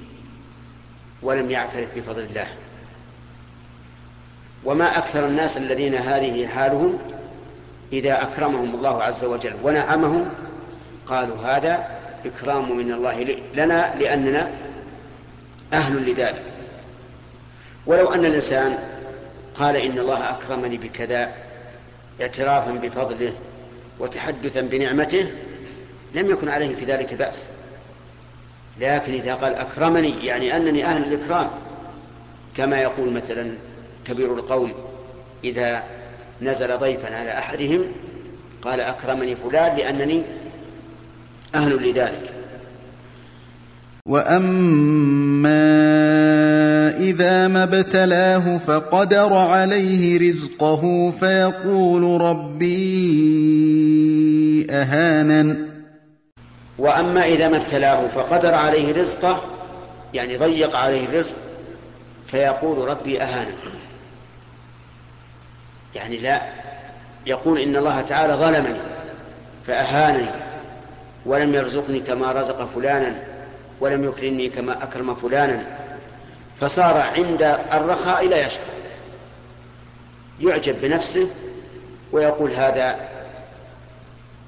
[1.23, 2.47] ولم يعترف بفضل الله.
[4.65, 6.99] وما أكثر الناس الذين هذه حالهم
[7.93, 10.31] إذا أكرمهم الله عز وجل ونعمهم
[11.09, 11.89] قالوا هذا
[12.27, 14.51] إكرام من الله لنا لأننا
[15.73, 16.43] أهل لذلك.
[17.87, 18.79] ولو أن الإنسان
[19.55, 21.33] قال إن الله أكرمني بكذا
[22.21, 23.33] اعترافا بفضله
[23.99, 25.33] وتحدثا بنعمته
[26.15, 27.47] لم يكن عليه في ذلك بأس.
[28.79, 31.51] لكن إذا قال أكرمني يعني أنني أهل الإكرام
[32.57, 33.55] كما يقول مثلا
[34.05, 34.73] كبير القوم
[35.45, 35.83] إذا
[36.43, 37.85] نزل ضيفا على أحدهم
[38.63, 40.23] قال أكرمني فلان لأنني
[41.55, 42.33] أهل لذلك.
[44.07, 45.59] وأما
[46.99, 52.77] إذا ما ابتلاه فقدر عليه رزقه فيقول ربي
[54.71, 55.69] أهانن.
[56.79, 59.43] وأما إذا ما ابتلاه فقدر عليه رزقه
[60.15, 61.37] يعني ضيق عليه الرزق
[62.27, 63.55] فيقول ربي أهانن
[65.95, 66.43] يعني لا
[67.27, 68.81] يقول إن الله تعالى ظلمني
[69.67, 70.48] فأهانني.
[71.29, 73.23] ولم يرزقني كما رزق فلانا
[73.81, 75.79] ولم يكرمني كما أكرم فلانا.
[76.61, 78.73] فصار عند الرخاء لا يشكر.
[80.41, 81.29] يعجب بنفسه
[82.13, 83.09] ويقول هذا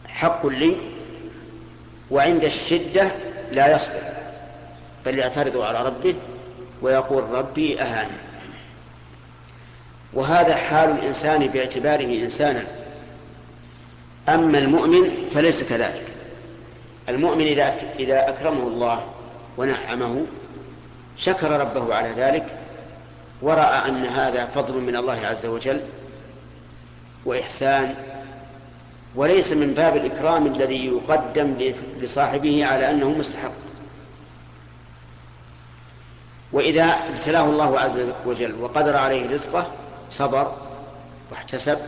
[0.09, 0.77] حق لي
[2.11, 3.09] وعند الشدة
[3.53, 4.03] لا يصبر.
[5.07, 6.15] بل يعترض على ربه
[6.83, 8.17] ويقول ربي أهاني.
[10.13, 12.63] وهذا حال الإنسان باعتباره إنسانا.
[14.29, 16.10] أما المؤمن فليس كذلك.
[17.11, 19.05] المؤمن إذا إذا أكرمه الله
[19.57, 20.27] ونعمه
[21.17, 22.47] شكر ربه على ذلك
[23.43, 25.81] ورأى أن هذا فضل من الله عز وجل
[27.25, 27.95] وإحسان
[29.15, 33.53] وليس من باب الإكرام الذي يقدم لصاحبه على أنه مستحق.
[36.53, 39.67] وإذا ابتلاه الله عز وجل وقدر عليه رزقه
[40.11, 40.53] صبر
[41.31, 41.79] واحتسب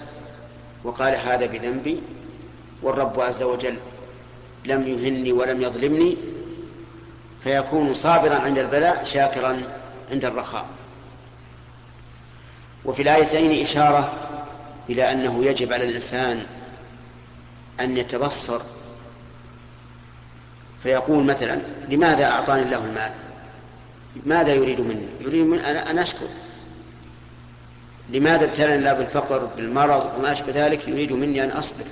[0.85, 2.03] وقال هذا بذنبي
[2.83, 3.77] والرب عز وجل
[4.65, 6.17] لم يهني ولم يظلمني
[7.45, 9.63] فيكون صابرا عند البلاء شاكرا
[10.11, 10.67] عند الرخاء.
[12.85, 14.13] وفي الآيتين إشارة
[14.91, 16.47] إلى أنه يجب على الإنسان
[17.81, 18.61] أن يتبصر.
[20.83, 23.13] فيقول مثلا لماذا أعطاني الله المال؟
[24.27, 26.27] ماذا يريد مني؟ يريد من أن أشكر.
[28.11, 31.85] لماذا ابتلاني الله بالفقر بالمرض وما أشبه ذلك؟ يريد مني أن أصبر.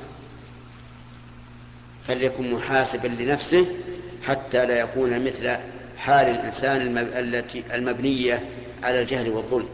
[2.11, 3.67] فليكن محاسبا لنفسه
[4.27, 5.57] حتى لا يكون مثل
[5.99, 8.45] حال الإنسان التي المبنية
[8.83, 9.69] على الجهل والظلم.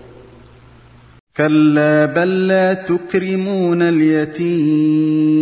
[1.36, 5.36] كلا بل لا تكرمون اليتيم.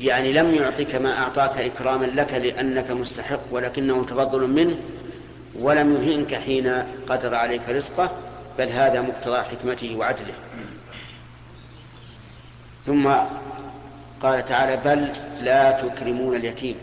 [0.00, 4.76] يعني لم يعطك ما أعطاك إكراما لك لأنك مستحق ولكنه تفضل منه
[5.58, 8.10] ولم يهنك حين قدر عليك رزقه
[8.58, 10.34] بل هذا مقتضى حكمته وعدله.
[12.86, 13.12] ثم
[14.22, 15.12] قال تعالى بل
[15.44, 16.76] لا تكرمون اليتيم.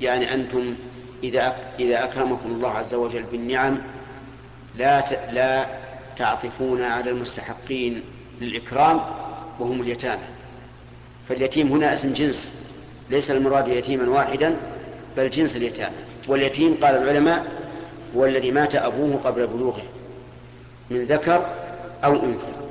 [0.00, 0.74] يعني أنتم
[1.24, 3.78] إذا إذا أكرمكم الله عز وجل بالنعم
[4.76, 5.66] لا لا
[6.16, 8.02] تعطفون على المستحقين
[8.40, 9.00] للإكرام
[9.58, 10.22] وهم اليتامى.
[11.28, 12.52] فاليتيم هنا اسم جنس
[13.10, 14.56] ليس المراد يتيما واحدا
[15.16, 15.96] بل جنس اليتامى.
[16.28, 17.46] واليتيم قال العلماء
[18.16, 19.82] هو الذي مات أبوه قبل بلوغه
[20.90, 21.46] من ذكر
[22.04, 22.61] أو أنثى.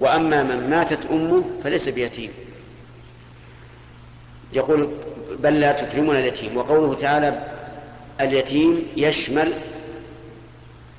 [0.00, 2.30] وأما من ماتت أمه فليس بيتيم.
[4.52, 4.90] يقول
[5.38, 6.56] بل لا تكرمون اليتيم.
[6.56, 7.46] وقوله تعالى
[8.20, 9.52] اليتيم يشمل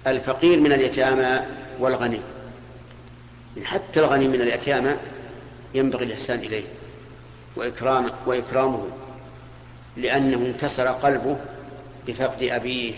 [0.07, 1.39] الفقير من اليتامى
[1.79, 2.21] والغني.
[3.63, 4.95] حتى الغني من اليتامى
[5.73, 6.63] ينبغي الإحسان إليه
[7.55, 8.87] وإكرام وإكرامه
[9.97, 11.37] لأنه انكسر قلبه
[12.07, 12.93] بفقد أبيه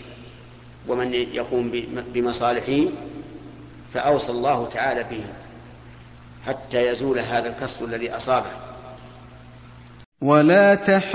[0.87, 1.71] ومن يقوم
[2.13, 2.83] بمصالحه
[3.93, 5.23] فأوصى الله تعالى به.
[6.47, 8.49] حتى يزول هذا الكسر الذي أصابه.
[10.21, 11.13] ولا تحاضون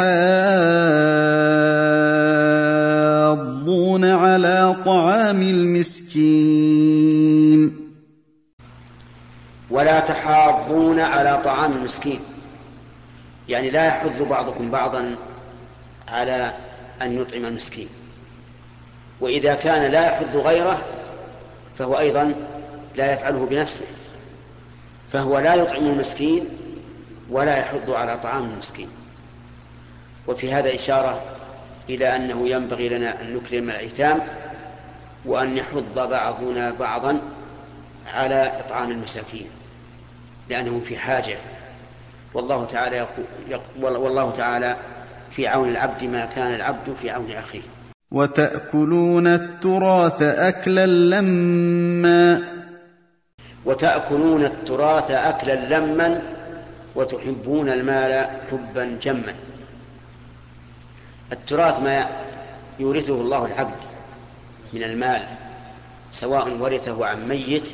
[4.05, 6.99] على طعام المسكين.
[9.70, 12.20] ولا تحاضون على طعام المسكين.
[13.49, 15.16] يعني لا يحض بعضكم بعضا
[16.09, 16.53] على
[17.03, 17.89] أن يطعم المسكين.
[19.20, 20.83] وإذا كان لا يحض غيره
[21.79, 22.35] فهو أيضا
[22.97, 23.87] لا يفعله بنفسه.
[25.13, 26.45] فهو لا يطعم المسكين
[27.31, 28.89] ولا يحض على طعام المسكين.
[30.27, 31.23] وفي هذا إشارة
[31.91, 34.21] إلى أنه ينبغي لنا أن نكرم الأيتام
[35.25, 37.21] وأن يحض بعضنا بعضا
[38.15, 39.47] على إطعام المساكين
[40.51, 41.37] لأنهم في حاجة.
[42.35, 43.07] والله تعالى
[43.49, 44.77] يقول والله تعالى
[45.31, 47.63] في عون العبد ما كان العبد في عون أخيه.
[48.11, 52.58] وتأكلون التراث أكلا لما
[53.65, 56.23] وتأكلون التراث أكلا لما
[56.95, 59.35] وتحبون المال حبا جما.
[61.33, 62.07] التراث ما
[62.81, 63.77] يورثه الله العبد
[64.73, 65.27] من المال
[66.13, 67.65] سواء ورثه عن ميت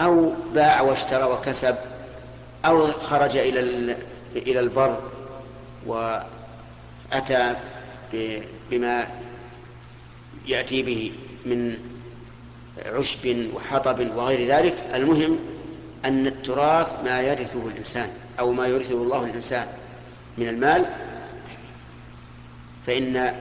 [0.00, 1.76] أو باع واشترى وكسب
[2.64, 3.60] أو خرج إلى
[4.36, 5.00] إلى البر
[5.86, 7.54] وأتى
[8.70, 9.06] بما
[10.46, 11.12] يأتي به
[11.46, 11.78] من
[12.86, 15.38] عشب وحطب وغير ذلك المهم
[16.04, 18.08] أن التراث ما يرثه الإنسان
[18.40, 19.66] أو ما يرثه الله الإنسان
[20.38, 20.84] من المال.
[22.86, 23.32] فإن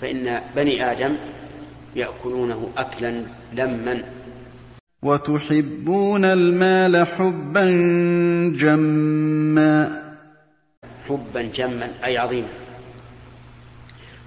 [0.00, 1.16] فإن بني آدم
[1.96, 3.22] يأكلونه أكلا
[3.52, 4.02] لما.
[5.02, 7.64] وتحبون المال حبا
[8.58, 10.02] جما.
[11.08, 12.48] حبا جما أي عظيما.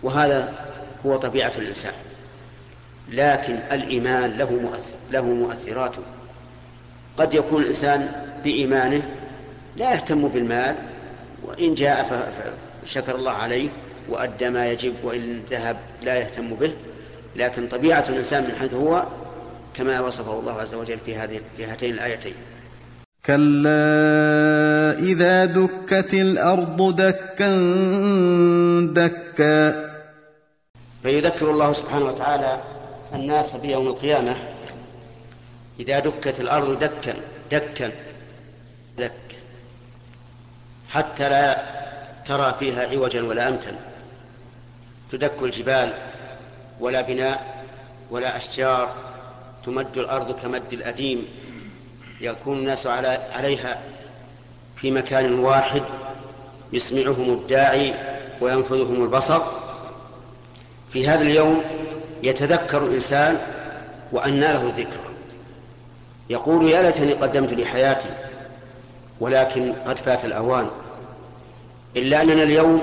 [0.04, 0.54] وهذا
[1.06, 1.94] هو طبيعة الإنسان.
[3.12, 5.96] لكن الإيمان له مؤثر له مؤثرات.
[7.18, 8.12] قد يكون الإنسان
[8.44, 9.02] بإيمانه
[9.78, 10.76] لا يهتم بالمال
[11.44, 12.30] وإن جاء
[12.86, 13.70] فشكر الله عليه
[14.10, 16.72] وأدى ما يجب وإن ذهب لا يهتم به.
[17.36, 19.06] لكن طبيعة الإنسان من حيث هو
[19.74, 22.34] كما وصفه الله عز وجل في هذه في هاتين الآيتين.
[23.26, 23.80] كلا
[25.00, 27.50] إذا دكت الأرض دكا
[28.94, 29.90] دكا.
[31.04, 32.60] فيذكر الله سبحانه وتعالى
[33.14, 34.36] الناس في يوم القيامة
[35.80, 37.14] إذا دكت الأرض دكا
[37.52, 37.92] دكا
[38.98, 39.12] دك
[40.90, 41.64] حتى لا
[42.26, 43.76] ترى فيها عوجا ولا أمتا.
[45.12, 45.94] تدك الجبال
[46.80, 47.66] ولا بناء
[48.12, 48.96] ولا أشجار
[49.66, 51.26] تمد الأرض كمد الأديم.
[52.22, 53.82] يكون الناس على عليها
[54.76, 55.84] في مكان واحد
[56.74, 57.94] يسمعهم الداعي
[58.42, 59.42] وينفذهم البصر.
[60.94, 61.79] في هذا اليوم
[62.24, 63.38] يتذكر الإنسان
[64.12, 65.00] وأنى له الذكر
[66.30, 68.10] يقول يا ليتني قدمت لحياتي
[69.20, 70.70] ولكن قد فات الأوان
[71.98, 72.82] إلا أننا اليوم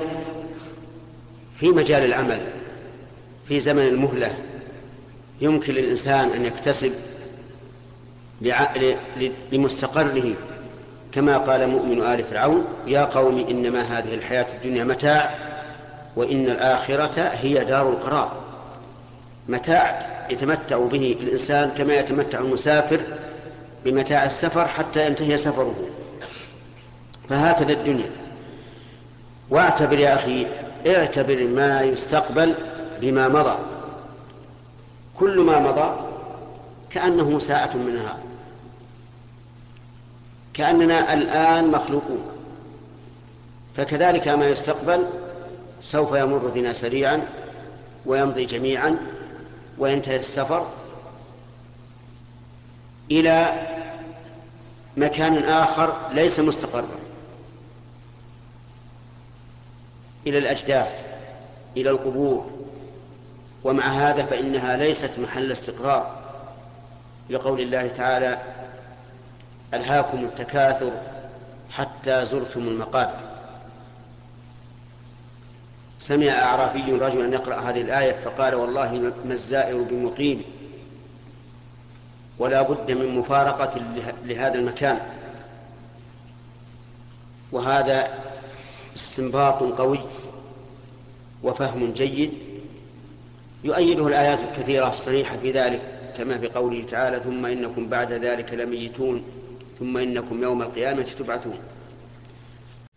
[1.60, 2.40] في مجال العمل
[3.48, 4.36] في زمن المهلة
[5.40, 6.92] يمكن للإنسان أن يكتسب
[9.52, 10.34] لمستقره
[11.12, 15.34] كما قال مؤمن آل فرعون يا قوم إنما هذه الحياة الدنيا متاع
[16.16, 18.45] وإن الآخرة هي دار القرار.
[19.48, 23.00] متاع يتمتع به الإنسان كما يتمتع المسافر
[23.84, 25.74] بمتاع السفر حتى ينتهي سفره.
[27.28, 28.10] فهكذا الدنيا.
[29.50, 30.46] واعتبر يا أخي
[30.86, 32.54] اعتبر ما يستقبل
[33.00, 33.58] بما مضى.
[35.16, 35.96] كل ما مضى
[36.90, 38.18] كأنه ساعة من نهار
[40.54, 42.24] كأننا الآن مخلوقون.
[43.76, 45.06] فكذلك ما يستقبل
[45.82, 47.22] سوف يمر بنا سريعا
[48.06, 48.96] ويمضي جميعا
[49.78, 50.66] وينتهي السفر
[53.10, 53.66] إلى
[54.96, 56.88] مكان آخر ليس مستقرا.
[60.26, 61.08] إلى الأجداث
[61.76, 62.50] إلى القبور.
[63.64, 66.22] ومع هذا فإنها ليست محل استقرار.
[67.30, 68.38] لقول الله تعالى
[69.74, 70.92] ألهاكم التكاثر
[71.70, 73.25] حتى زرتم المقابر.
[76.06, 80.42] سمع أعرابي رجلا يقرأ هذه الآية فقال والله ما الزائر بمقيم
[82.38, 83.80] ولا بد من مفارقة
[84.24, 85.00] لهذا المكان.
[87.52, 88.08] وهذا
[88.96, 89.98] استنباط قوي
[91.42, 92.32] وفهم جيد
[93.64, 95.80] يؤيده الآيات الكثيرة الصريحة في ذلك
[96.18, 99.22] كما في قوله تعالى ثم إنكم بعد ذلك لميتون
[99.78, 101.58] ثم إنكم يوم القيامة تبعثون.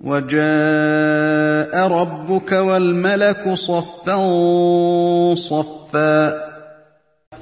[0.04, 4.16] وجاء ربك والملك صفا
[5.36, 6.50] صفا.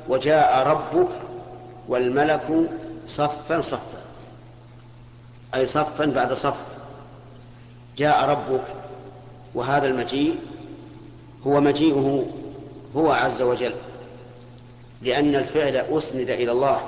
[0.10, 1.10] وجاء ربك
[1.88, 2.48] والملك
[3.08, 4.02] صفا صفا.
[5.56, 6.58] أي صفا بعد صف.
[7.98, 8.64] جاء ربك
[9.56, 10.36] وهذا المجيء
[11.48, 12.26] هو مجيئه
[12.96, 13.74] هو عز وجل
[15.02, 16.82] لأن الفعل أسند إلى الله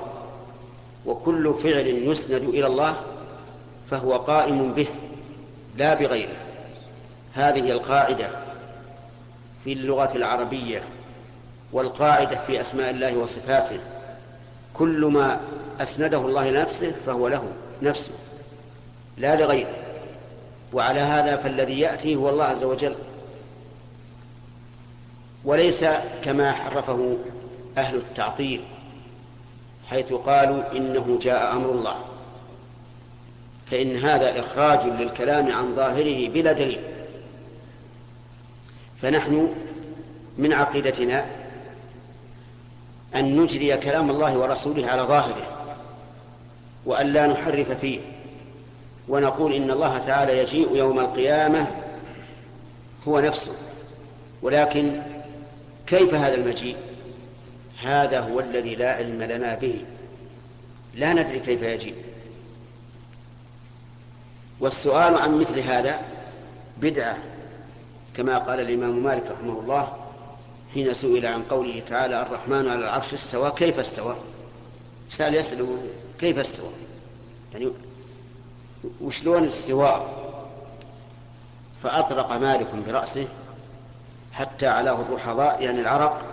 [1.06, 2.94] وكل فعل يسند إلى الله
[3.90, 4.86] فهو قائم به.
[5.76, 6.36] لا بغيره.
[7.34, 8.30] هذه القاعدة
[9.64, 10.82] في اللغة العربية
[11.72, 13.80] والقاعدة في أسماء الله وصفاته.
[14.74, 15.40] كل ما
[15.80, 17.52] أسنده الله لنفسه فهو له
[17.82, 18.12] نفسه
[19.16, 19.76] لا لغيره.
[20.72, 22.94] وعلى هذا فالذي يأتي هو الله عز وجل.
[25.44, 25.84] وليس
[26.24, 27.16] كما حرفه
[27.78, 28.60] أهل التعطيل
[29.88, 32.09] حيث قالوا إنه جاء أمر الله.
[33.70, 36.80] فإن هذا إخراج للكلام عن ظاهره بلا دليل.
[39.02, 39.54] فنحن
[40.38, 41.26] من عقيدتنا
[43.14, 45.76] أن نجري كلام الله ورسوله على ظاهره
[46.86, 48.00] وأن لا نحرف فيه
[49.08, 51.66] ونقول إن الله تعالى يجيء يوم القيامة
[53.08, 53.52] هو نفسه.
[54.42, 55.02] ولكن
[55.86, 56.76] كيف هذا المجيء؟
[57.82, 59.84] هذا هو الذي لا علم لنا به.
[60.94, 61.94] لا ندري كيف يجيء.
[64.60, 66.00] والسؤال عن مثل هذا
[66.76, 67.18] بدعة
[68.14, 69.96] كما قال الإمام مالك رحمه الله
[70.74, 74.16] حين سئل عن قوله تعالى الرحمن على العرش استوى كيف استوى؟
[75.08, 75.78] سأل يسأل
[76.18, 76.70] كيف استوى؟
[77.52, 77.68] يعني
[79.00, 80.20] وشلون الاستواء
[81.82, 83.26] فأطرق مالك برأسه
[84.32, 86.26] حتى علاه الرحضاء يعني العرق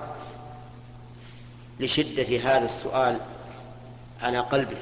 [1.79, 3.19] لشدة هذا السؤال
[4.21, 4.77] على قلبه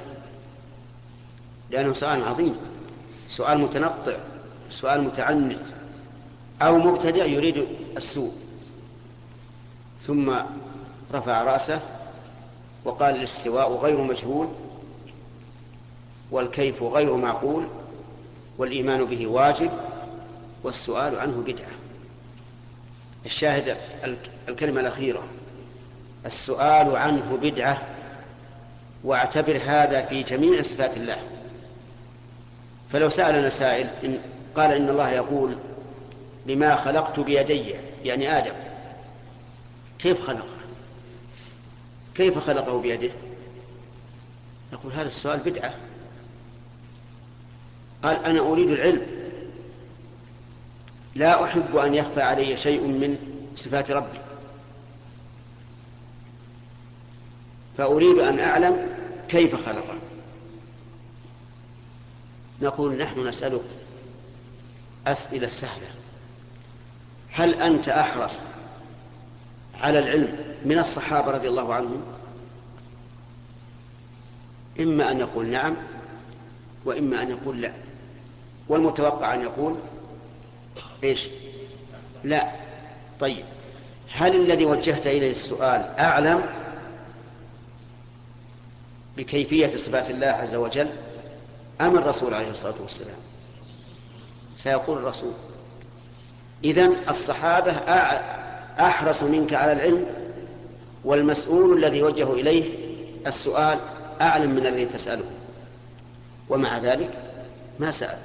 [1.71, 2.57] لأنه سؤال عظيم.
[3.29, 4.17] سؤال متنطع
[4.69, 5.59] سؤال متعنت
[6.61, 7.65] أو مبتدع يريد
[7.97, 8.33] السوء.
[10.01, 10.35] ثم
[11.13, 11.79] رفع رأسه
[12.85, 14.47] وقال الاستواء غير مجهول
[16.31, 17.67] والكيف غير معقول
[18.57, 19.71] والإيمان به واجب
[20.63, 21.71] والسؤال عنه بدعة.
[23.25, 23.77] الشاهد
[24.49, 25.23] الكلمة الأخيرة.
[26.25, 27.81] السؤال عنه بدعة
[29.03, 31.17] واعتبر هذا في جميع صفات الله.
[32.91, 34.19] فلو سألنا سائل إن
[34.55, 35.57] قال إن الله يقول
[36.45, 38.53] لما خلقت بيدي يعني آدم
[39.99, 40.55] كيف خلقه؟
[42.15, 43.11] كيف خلقه بيده؟
[44.73, 45.73] يقول هذا السؤال بدعة.
[48.03, 49.07] قال أنا أريد العلم.
[51.15, 53.17] لا أحب أن يخفى علي شيء من
[53.55, 54.19] صفات ربي.
[57.77, 58.89] فأريد أن أعلم
[59.29, 59.97] كيف خلقه.
[62.61, 63.61] نقول نحن نسألك
[65.07, 65.87] أسئلة سهلة.
[67.31, 68.39] هل أنت أحرص
[69.81, 72.01] على العلم من الصحابة رضي الله عنهم؟
[74.79, 75.75] إما أن يقول نعم
[76.85, 77.71] وإما أن يقول لا.
[78.67, 79.75] والمتوقع أن يقول
[81.03, 81.27] إيش؟
[82.23, 82.51] لا.
[83.19, 83.45] طيب.
[84.11, 86.43] هل الذي وجهت إليه السؤال أعلم
[89.17, 90.89] بكيفية صفات الله عز وجل؟
[91.81, 93.17] أم الرسول عليه الصلاة والسلام.
[94.57, 95.33] سيقول الرسول
[96.63, 97.71] إذن الصحابة
[98.79, 100.05] أحرص منك على العلم
[101.03, 102.73] والمسؤول الذي يوجه إليه
[103.27, 103.79] السؤال
[104.21, 105.25] أعلم من الذي تسأله.
[106.49, 107.09] ومع ذلك
[107.79, 108.17] ما سأل.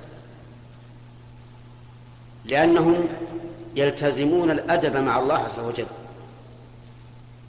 [2.45, 3.09] لأنهم
[3.77, 5.87] يلتزمون الأدب مع الله عز وجل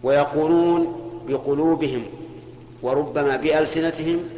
[0.03, 0.95] ويقولون
[1.27, 2.09] بقلوبهم
[2.81, 4.29] وربما بألسنتهم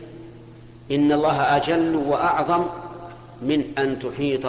[0.92, 2.66] إن الله أجل وأعظم
[3.42, 4.46] من أن تحيط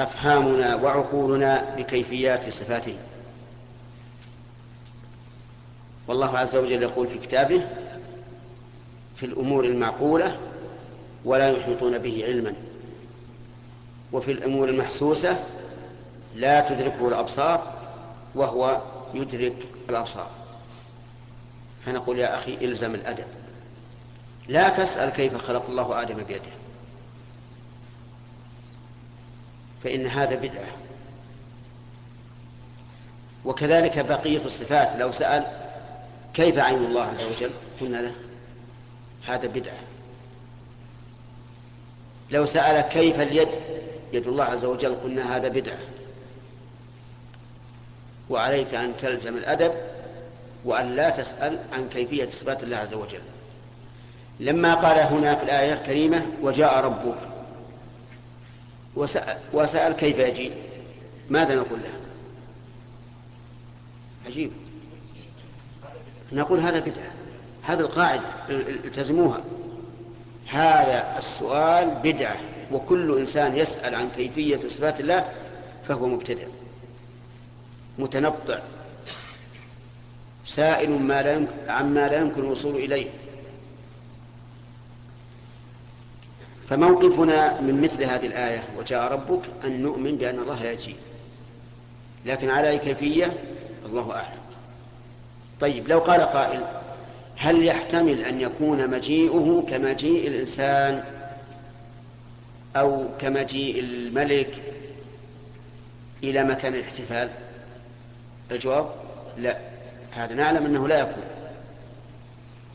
[0.00, 2.96] أفهامنا وعقولنا بكيفيات صفاته.
[6.08, 7.66] والله عز وجل يقول في كتابه
[9.16, 10.38] في الأمور المعقولة
[11.24, 12.54] ولا يحيطون به علما
[14.12, 15.38] وفي الأمور المحسوسة
[16.34, 17.72] لا تدركه الأبصار
[18.34, 18.80] وهو
[19.14, 19.56] يدرك
[19.90, 20.30] الأبصار.
[21.86, 23.24] فنقول يا أخي إلزم الأدب.
[24.48, 26.52] لا تسأل كيف خلق الله آدم بيده.
[29.84, 30.68] فإن هذا بدعة.
[33.44, 34.96] وكذلك بقية الصفات.
[34.96, 35.46] لو سأل
[36.34, 38.12] كيف عين الله عز وجل؟ قلنا له
[39.26, 39.80] هذا بدعة.
[42.30, 43.48] لو سأل كيف اليد؟
[44.12, 45.78] يد الله عز وجل قلنا هذا بدعة.
[48.30, 49.72] وعليك أن تلزم الأدب
[50.64, 53.22] وأن لا تسأل عن كيفية صفات الله عز وجل.
[54.40, 57.18] لما قال هنا في الآية الكريمة وجاء ربك.
[58.94, 60.52] وسأل, وسأل كيف يجيء؟
[61.30, 61.92] ماذا نقول له؟
[64.26, 64.50] عجيب.
[66.32, 67.10] نقول هذا بدعة.
[67.62, 69.40] هذا القاعدة التزموها.
[70.46, 72.36] هذا السؤال بدعة.
[72.72, 75.32] وكل إنسان يسأل عن كيفية صفات الله
[75.88, 76.46] فهو مبتدع.
[77.98, 78.58] متنطع.
[80.46, 83.08] سائل ما لا يمكن عما لا يمكن الوصول إليه.
[86.68, 90.96] فموقفنا من مثل هذه الآية وجاء ربك أن نؤمن بأن الله يجيء
[92.26, 93.36] لكن على أي كيفية؟
[93.86, 94.40] الله أعلم.
[95.60, 96.64] طيب لو قال قائل
[97.36, 101.04] هل يحتمل أن يكون مجيئه كمجيء الإنسان
[102.76, 104.62] أو كمجيء الملك
[106.24, 107.30] إلى مكان الاحتفال؟
[108.50, 108.90] الجواب
[109.36, 109.58] لا.
[110.10, 111.24] هذا نعلم أنه لا يكون.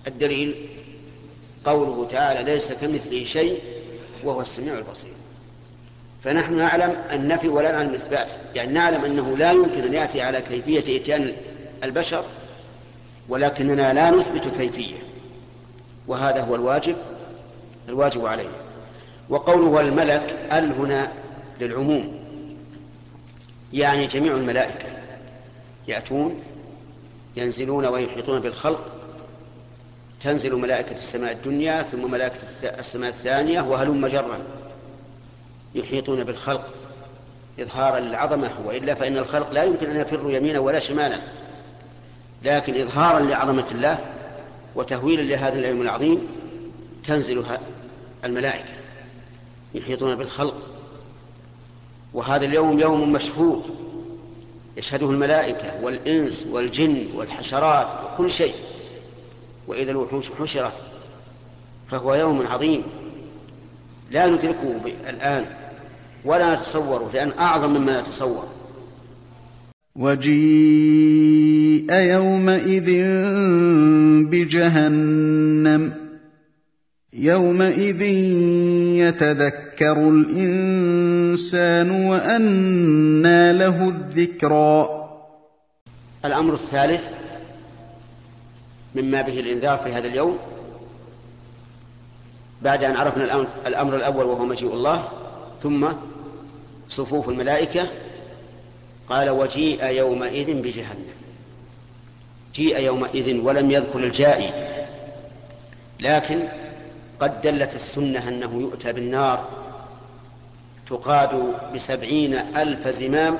[0.07, 0.55] الدليل
[1.65, 3.59] قوله تعالى ليس كمثله شيء
[4.23, 5.13] وهو السميع البصير.
[6.23, 8.31] فنحن نعلم النفي ولا نعلم الإثبات.
[8.55, 11.33] يعني نعلم أنه لا يمكن أن يأتي على كيفية إتيان
[11.83, 12.23] البشر
[13.29, 14.95] ولكننا لا نثبت كيفية.
[16.07, 16.95] وهذا هو الواجب
[17.89, 18.61] الواجب علينا
[19.29, 21.11] وقوله الملك ال هنا
[21.61, 22.19] للعموم.
[23.73, 24.87] يعني جميع الملائكة
[25.87, 26.41] يأتون
[27.35, 29.00] ينزلون ويحيطون بالخلق
[30.23, 34.39] تنزل ملائكة السماء الدنيا ثم ملائكة السماء الثانية وهلم جرا.
[35.75, 36.73] يحيطون بالخلق
[37.59, 41.17] إظهارا للعظمة وإلا فإن الخلق لا يمكن أن يفروا يمينا ولا شمالا.
[42.43, 43.99] لكن إظهارا لعظمة الله
[44.75, 46.27] وتهويلا لهذا اليوم العظيم
[47.05, 47.43] تنزل
[48.25, 48.73] الملائكة.
[49.75, 50.67] يحيطون بالخلق.
[52.13, 53.63] وهذا اليوم يوم مشهود
[54.77, 58.55] يشهده الملائكة والإنس والجن والحشرات وكل شيء.
[59.67, 60.73] وإذا الوحوش حشرت
[61.91, 62.83] فهو يوم عظيم.
[64.11, 65.45] لا ندركه الآن
[66.25, 68.47] ولا نتصوره لأن أعظم مما نتصور
[69.95, 72.89] وجيء يومئذ
[74.29, 75.93] بجهنم.
[77.13, 78.01] يومئذ
[79.01, 84.89] يتذكر الإنسان وأنى له الذكرى.
[86.25, 87.11] الأمر الثالث
[88.95, 90.37] مما به الإنذار في هذا اليوم
[92.61, 95.07] بعد أن عرفنا الأمر الأول وهو مجيء الله
[95.61, 95.87] ثم
[96.89, 97.87] صفوف الملائكة
[99.07, 101.13] قال وجيء يومئذ بجهنم.
[102.55, 104.53] جيء يومئذ ولم يذكر الجائي
[105.99, 106.47] لكن
[107.19, 109.47] قد دلت السنة أنه يؤتى بالنار
[110.89, 113.37] تقاد بسبعين ألف زمام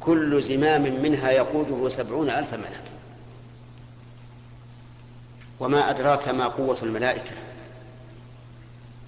[0.00, 2.87] كل زمام منها يقوده سبعون ألف ملك.
[5.60, 7.30] وما أدراك ما قوة الملائكة.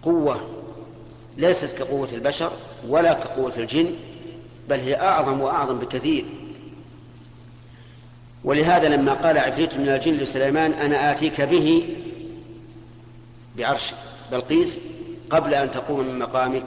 [0.03, 0.40] قوة
[1.36, 2.53] ليست كقوة البشر
[2.88, 3.94] ولا كقوة الجن
[4.68, 6.24] بل هي أعظم وأعظم بكثير.
[8.44, 11.96] ولهذا لما قال عفريت من الجن لسليمان أنا آتيك به
[13.59, 13.92] بعرش
[14.32, 14.80] بلقيس
[15.30, 16.66] قبل أن تقوم من مقامك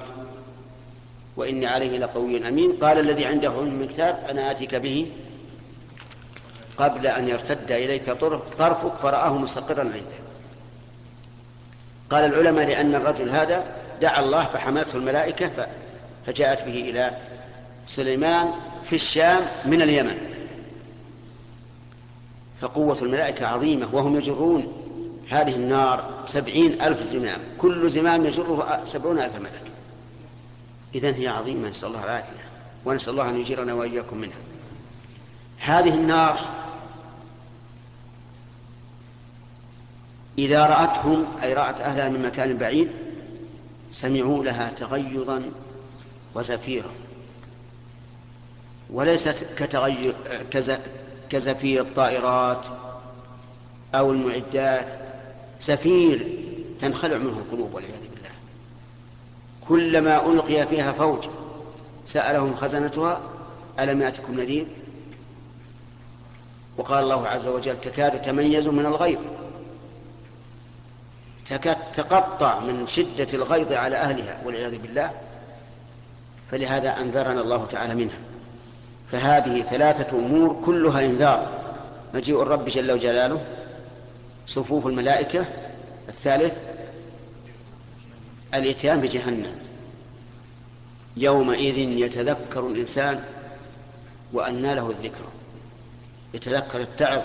[1.37, 2.71] وإني عليه لقوي أمين.
[2.71, 5.07] قال الذي عنده علم من كتاب أنا آتيك به
[6.77, 8.11] قبل أن يرتد إليك
[8.57, 10.23] طرفك فرآه مستقرا عنده
[12.09, 13.65] قال العلماء لأن الرجل هذا
[14.01, 15.67] دعا الله فحملته الملائكة
[16.25, 17.17] فجاءت به إلى
[17.87, 18.51] سليمان
[18.83, 20.17] في الشام من اليمن.
[22.61, 24.67] فقوة الملائكة عظيمة وهم يجرون
[25.29, 27.39] هذه النار سبعين ألف زمام.
[27.57, 29.61] كل زمام يجره سبعون ألف ملك.
[30.95, 31.69] إذن هي عظيمة.
[31.69, 32.43] نسأل الله العافية.
[32.85, 34.41] ونسأل الله أن يجيرنا وإياكم منها.
[35.59, 36.39] هذه النار
[40.37, 42.91] إذا رأتهم أي رأت أهلها من مكان بعيد
[43.91, 45.43] سمعوا لها تغيظا
[46.35, 46.91] وزفيرا.
[48.89, 50.15] وليست كتغير
[51.29, 52.65] كزفير الطائرات
[53.95, 54.87] أو المعدات.
[55.61, 56.27] زفير
[56.79, 58.31] تنخلع منه القلوب والعياذ بالله.
[59.67, 61.25] كلما ألقي فيها فوج
[62.05, 63.21] سألهم خزنتها
[63.79, 64.65] ألم يأتكم نذير؟
[66.77, 69.19] وقال الله عز وجل تكاد تميز من الغيظ.
[71.49, 75.11] تكاد تقطع من شدة الغيظ على أهلها والعياذ بالله
[76.51, 78.17] فلهذا أنذرنا الله تعالى منها.
[79.11, 81.51] فهذه ثلاثة أمور كلها إنذار.
[82.13, 83.43] مجيء الرب جل جلاله
[84.47, 85.45] صفوف الملائكة
[86.09, 86.57] الثالث
[88.53, 89.55] الإتيان بجهنم.
[91.17, 93.23] يومئذ يتذكر الإنسان
[94.33, 95.23] وأنى له الذكر.
[96.33, 97.23] يتذكر التعب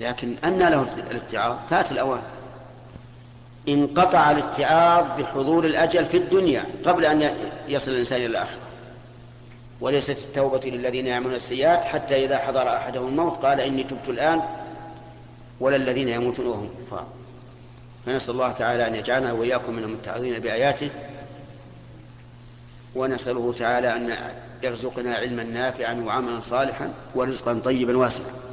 [0.00, 1.56] لكن أنى له الاتعاظ.
[1.70, 2.22] فات الأوان.
[3.68, 7.34] انقطع الاتعاظ بحضور الأجل في الدنيا قبل أن
[7.68, 8.58] يصل الإنسان إلى الآخرة.
[9.80, 14.42] وليست التوبة للذين يعملون السيئات حتى إذا حضر أحدهم الموت قال إني تبت الآن
[15.60, 17.06] ولا الذين يموتون وهم كفار.
[18.06, 20.90] فنسأل الله تعالى أن يجعلنا وإياكم من المتعظين بآياته
[22.94, 24.16] ونسأله تعالى أن
[24.62, 28.47] يرزقنا علما نافعا وعملا صالحا ورزقا طيبا واسعا.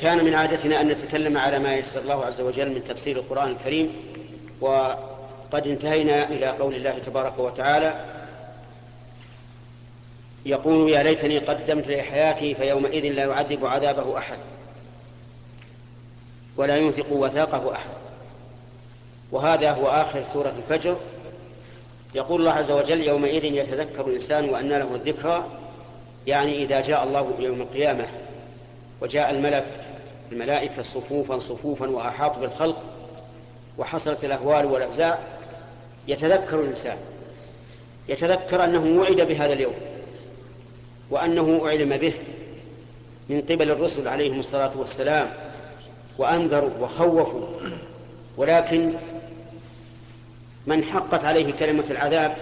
[0.00, 3.92] كان من عادتنا أن نتكلم على ما يسر الله عز وجل من تفسير القرآن الكريم
[4.60, 8.04] وقد انتهينا إلى قول الله تبارك وتعالى
[10.46, 14.38] يقول يا ليتني قدمت لحياتي فيومئذ لا يعذب عذابه أحد
[16.56, 17.90] ولا ينثق وثاقه أحد.
[19.32, 20.96] وهذا هو آخر سورة الفجر.
[22.14, 25.44] يقول الله عز وجل يومئذ يتذكر الإنسان وأن له الذكرى
[26.26, 28.06] يعني إذا جاء الله يوم القيامة.
[29.00, 29.66] وجاء الملك
[30.32, 32.84] الملائكة صفوفا صفوفا وأحاط بالخلق
[33.78, 35.18] وحصلت الأهوال والأفزاع.
[36.08, 36.96] يتذكر الإنسان
[38.08, 39.74] يتذكر أنه وعد بهذا اليوم
[41.10, 42.12] وأنه أعلم به
[43.28, 45.30] من قبل الرسل عليهم الصلاة والسلام
[46.18, 47.46] وأنذروا وخوفوا.
[48.36, 48.92] ولكن
[50.66, 52.36] من حقت عليه كلمة العذاب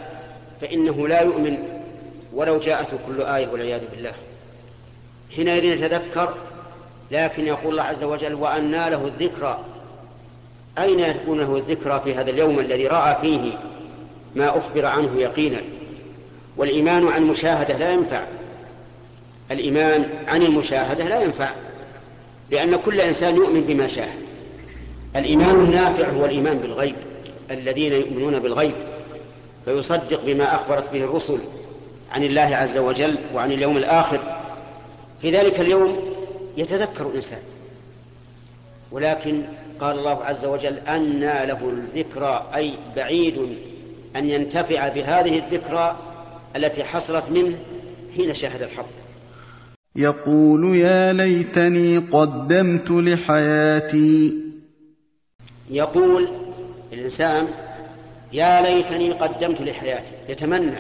[0.61, 1.59] فإنه لا يؤمن
[2.35, 4.13] ولو جاءته كل آية والعياذ بالله.
[5.37, 6.35] حينئذ يتذكر
[7.11, 9.59] لكن يقول الله عز وجل وأنى له الذكرى
[10.79, 13.59] أين يكون له الذكرى في هذا اليوم الذي رأى فيه
[14.35, 15.61] ما أخبر عنه يقينا؟
[16.57, 18.23] والإيمان عن مشاهدة لا ينفع.
[19.51, 21.51] الإيمان عن المشاهدة لا ينفع
[22.51, 24.19] لأن كل إنسان يؤمن بما شاهد.
[25.17, 26.97] الإيمان النافع هو الإيمان بالغيب
[27.51, 28.75] الذين يؤمنون بالغيب
[29.65, 31.39] فيصدق بما أخبرت به الرسل
[32.13, 34.19] عن الله عز وجل وعن اليوم الآخر.
[35.23, 36.18] في ذلك اليوم
[36.59, 37.43] يتذكر الإنسان.
[38.91, 39.43] ولكن
[39.81, 43.59] قال الله عز وجل أنى له الذكرى أي بعيد
[44.17, 45.97] أن ينتفع بهذه الذكرى
[46.57, 47.59] التي حصلت منه
[48.17, 48.87] حين شاهد الحق
[49.97, 54.35] يقول يا ليتني قدمت لحياتي.
[55.71, 56.29] يقول
[56.93, 57.47] الإنسان
[58.33, 60.13] يا ليتني قدمت لحياتي.
[60.29, 60.77] يتمنى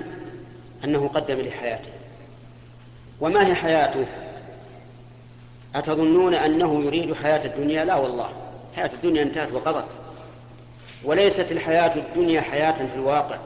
[0.85, 1.91] أنه قدم لحياته.
[3.21, 4.07] وما هي حياته؟
[5.79, 8.29] أتظنون أنه يريد حياة الدنيا؟ لا والله
[8.77, 9.89] حياة الدنيا انتهت وقضت.
[11.05, 13.37] وليست الحياة الدنيا حياة في الواقع.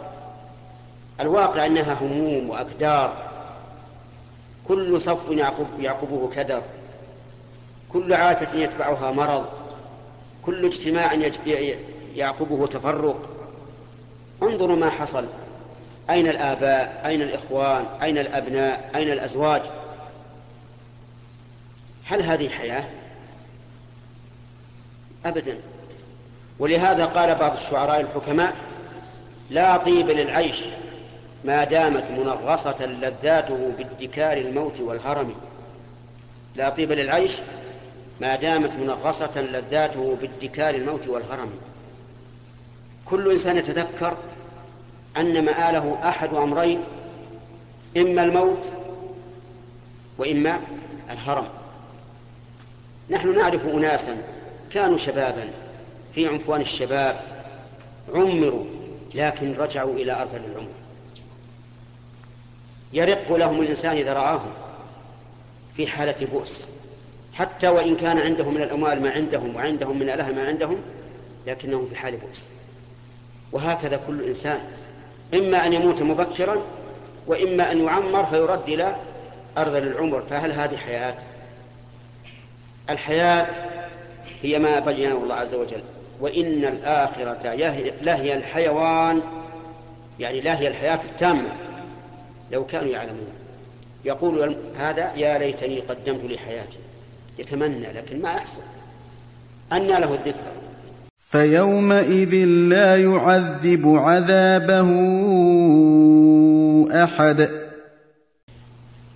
[1.21, 3.13] الواقع أنها هموم وأكدار
[4.69, 6.63] كل صف يعقب يعقبه كدر.
[7.93, 9.45] كل عافية يتبعها مرض.
[10.43, 11.15] كل اجتماع
[12.15, 13.29] يعقبه تفرق.
[14.43, 15.25] انظروا ما حصل.
[16.11, 19.63] أين الآباء؟ أين الإخوان؟ أين الأبناء؟ أين الأزواج؟
[22.05, 22.85] هل هذه حياة؟
[25.27, 25.59] أبدا.
[26.59, 28.55] ولهذا قال بعض الشعراء الحكماء
[29.51, 30.61] لا طيب للعيش
[31.45, 35.35] ما دامت منغصة لذاته بادكار الموت والهرم.
[36.57, 37.33] لا طيب للعيش
[38.21, 41.51] ما دامت منغصة لذاته بادكار الموت والهرم.
[43.05, 44.17] كل إنسان يتذكر
[45.17, 46.81] أن مآله أحد أمرين
[47.97, 48.73] إما الموت
[50.19, 50.61] وإما
[51.11, 51.62] الهرم.
[53.13, 54.17] نحن نعرف أناسا
[54.73, 55.51] كانوا شبابا
[56.15, 57.21] في عنفوان الشباب
[58.15, 58.65] عمروا
[59.15, 60.69] لكن رجعوا إلى أرذل العمر.
[62.93, 64.51] يرق لهم الإنسان إذا رآهم
[65.77, 66.67] في حالة بؤس.
[67.35, 70.77] حتى وإن كان عندهم من الأموال ما عندهم وعندهم من الأهل ما عندهم
[71.47, 72.47] لكنهم في حال بؤس.
[73.53, 74.61] وهكذا كل إنسان.
[75.35, 76.57] إما أن يموت مبكرا
[77.27, 78.97] وإما أن يعمر فيرد إلى
[79.59, 80.23] أرذل العمر.
[80.31, 81.15] فهل هذه حياة؟
[82.93, 83.47] الحياة
[84.43, 85.83] هي ما بينه الله عز وجل.
[86.21, 87.55] وإن الآخرة
[88.03, 89.23] لهي الحيوان
[90.21, 91.53] يعني لهي الحياة التامة
[92.53, 93.33] لو كانوا يعلمون.
[94.05, 96.79] يقول هذا يا ليتني قدمت لحياتي
[97.39, 98.61] يتمنى لكن ما يحصل
[99.73, 100.53] أنى له الذكر
[101.19, 104.89] فيومئذ لا يعذب عذابه
[107.05, 107.51] أحد.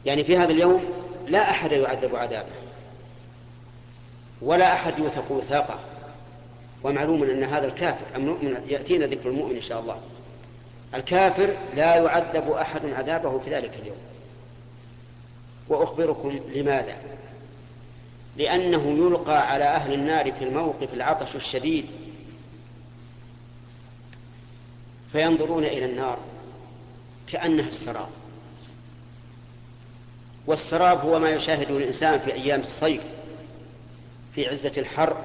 [0.05, 0.81] يعني في هذا اليوم
[1.29, 2.66] لا أحد يعذب عذابه.
[4.43, 5.81] ولا أحد يوثق وثاقه.
[6.85, 10.01] ومعلوم أن هذا الكافر المؤمن يأتينا ذكر المؤمن إن شاء الله.
[10.95, 13.97] الكافر لا يعذب أحد عذابه في ذلك اليوم.
[15.69, 16.97] وأخبركم لماذا؟
[18.37, 21.87] لأنه يلقى على أهل النار في الموقف العطش الشديد.
[25.13, 26.19] فينظرون إلى النار
[27.33, 28.09] كأنها السراب.
[30.47, 33.03] والسراب هو ما يشاهده الإنسان في أيام الصيف.
[34.37, 35.17] في عزة الحر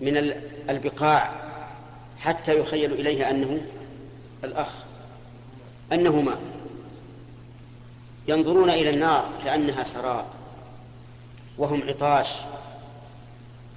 [0.00, 0.16] من
[0.70, 1.32] البقاع
[2.18, 3.60] حتى يخيل إليه أنه
[4.44, 4.72] الأخ
[5.92, 6.40] أنه ماء
[8.28, 10.24] ينظرون إلى النار كأنها سراب
[11.58, 12.28] وهم عطاش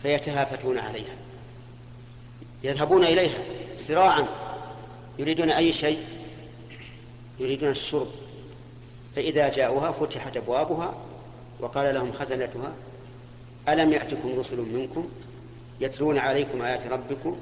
[0.03, 1.15] فيتهافتون عليها
[2.63, 3.39] يذهبون إليها
[3.75, 4.25] سراعا
[5.19, 6.05] يريدون أي شيء
[7.39, 8.11] يريدون الشرب
[9.15, 10.93] فإذا جاءوها فتحت أبوابها
[11.59, 12.73] وقال لهم خزنتها
[13.69, 15.09] ألم يأتكم رسل منكم
[15.81, 17.37] يتلون عليكم آيات ربكم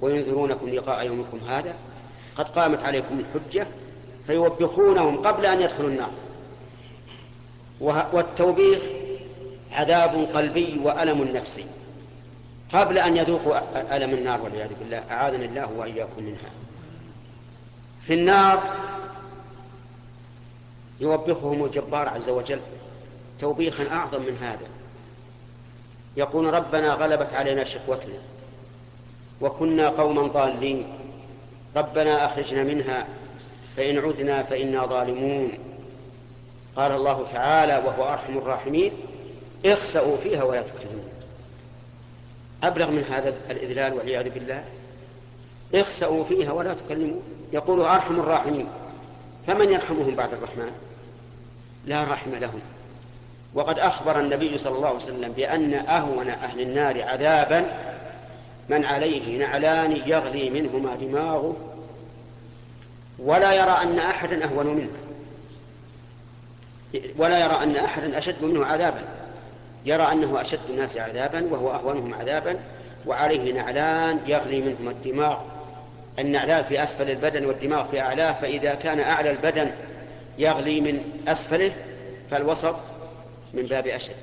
[0.00, 1.74] وينذرونكم لقاء يومكم هذا؟
[2.36, 3.66] قد قامت عليكم الحجة
[4.26, 6.10] فيوبخونهم قبل أن يدخلوا النار.
[8.12, 8.78] والتوبيخ
[9.72, 11.64] عذاب قلبي وألم نفسي
[12.72, 16.50] قبل أن يذوقوا ألم النار والعياذ بالله أعاذنا الله وإياكم منها.
[18.02, 18.62] في النار
[21.00, 22.60] يوبخهم الجبار عز وجل.
[23.40, 24.66] توبيخا أعظم من هذا.
[26.16, 28.18] يقول ربنا غلبت علينا شقوتنا
[29.40, 30.86] وكنا قوما ضالين.
[31.76, 33.06] ربنا أخرجنا منها
[33.76, 35.52] فإن عدنا فإنا ظالمون.
[36.76, 38.92] قال الله تعالى وهو أرحم الراحمين
[39.66, 41.08] اخسأوا فيها ولا تكلمون.
[42.62, 44.64] أبلغ من هذا الإذلال والعياذ بالله.
[45.74, 47.22] اخسأوا فيها ولا تكلمون.
[47.52, 48.68] يقول أرحم الراحمين
[49.46, 50.72] فمن يرحمهم بعد الرحمن؟
[51.86, 52.60] لا رحم لهم.
[53.54, 57.66] وقد أخبر النبي صلى الله عليه وسلم بأن أهون أهل النار عذابا
[58.68, 61.56] من عليه نعلان يغلي منهما دماغه
[63.18, 64.90] ولا يرى أن أحدا أهون منه.
[67.18, 69.02] ولا يرى أن أحدا أشد منه عذابا.
[69.86, 72.58] يرى أنه أشد الناس عذابا وهو أهونهم عذابا
[73.06, 75.36] وعليه نعلان يغلي منهما الدماغ.
[76.18, 79.70] النعلان في أسفل البدن والدماغ في أعلاه فإذا كان أعلى البدن
[80.38, 81.72] يغلي من أسفله
[82.30, 82.76] فالوسط
[83.56, 84.16] من باب أشد.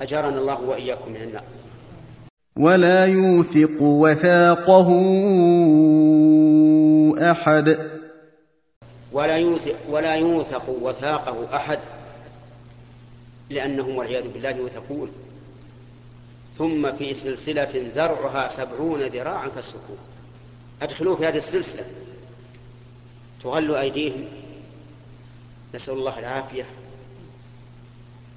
[0.00, 1.44] أجارنا الله وإياكم من النار.
[2.56, 4.88] ولا يوثق وثاقه
[7.30, 7.78] أحد.
[9.12, 11.78] ولا يوثق ولا يوثق وثاقه أحد.
[13.50, 15.10] لأنهم والعياذ بالله يوثقون.
[16.58, 19.98] ثم في سلسلة ذرعها سبعون ذراعا فاسلكوه.
[20.82, 21.84] أدخلوه في هذه السلسلة.
[23.42, 24.24] تغل أيديهم.
[25.74, 26.66] نسأل الله العافية.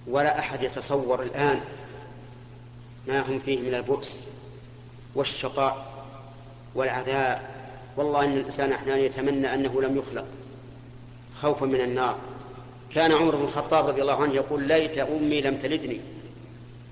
[0.10, 1.62] ولا أحد يتصور الآن
[3.08, 4.18] ما هم فيه من البؤس
[5.16, 6.06] والشقاء
[6.76, 7.42] والعذاب.
[7.98, 10.26] والله إن الإنسان أحيانا يتمنى أنه لم يخلق
[11.42, 12.18] خوفا من النار.
[12.96, 16.02] كان عمر بن الخطاب رضي الله عنه يقول ليت أمي لم تلدني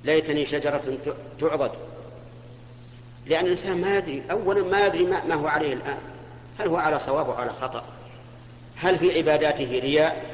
[0.03, 0.97] ليتني شجرة
[1.39, 1.71] تعضد.
[3.25, 5.97] لأن الإنسان ما يدري أولا ما يدري ما هو عليه الآن.
[6.59, 7.83] هل هو على صواب وعلى خطأ؟
[8.75, 10.25] هل في عباداته رياء؟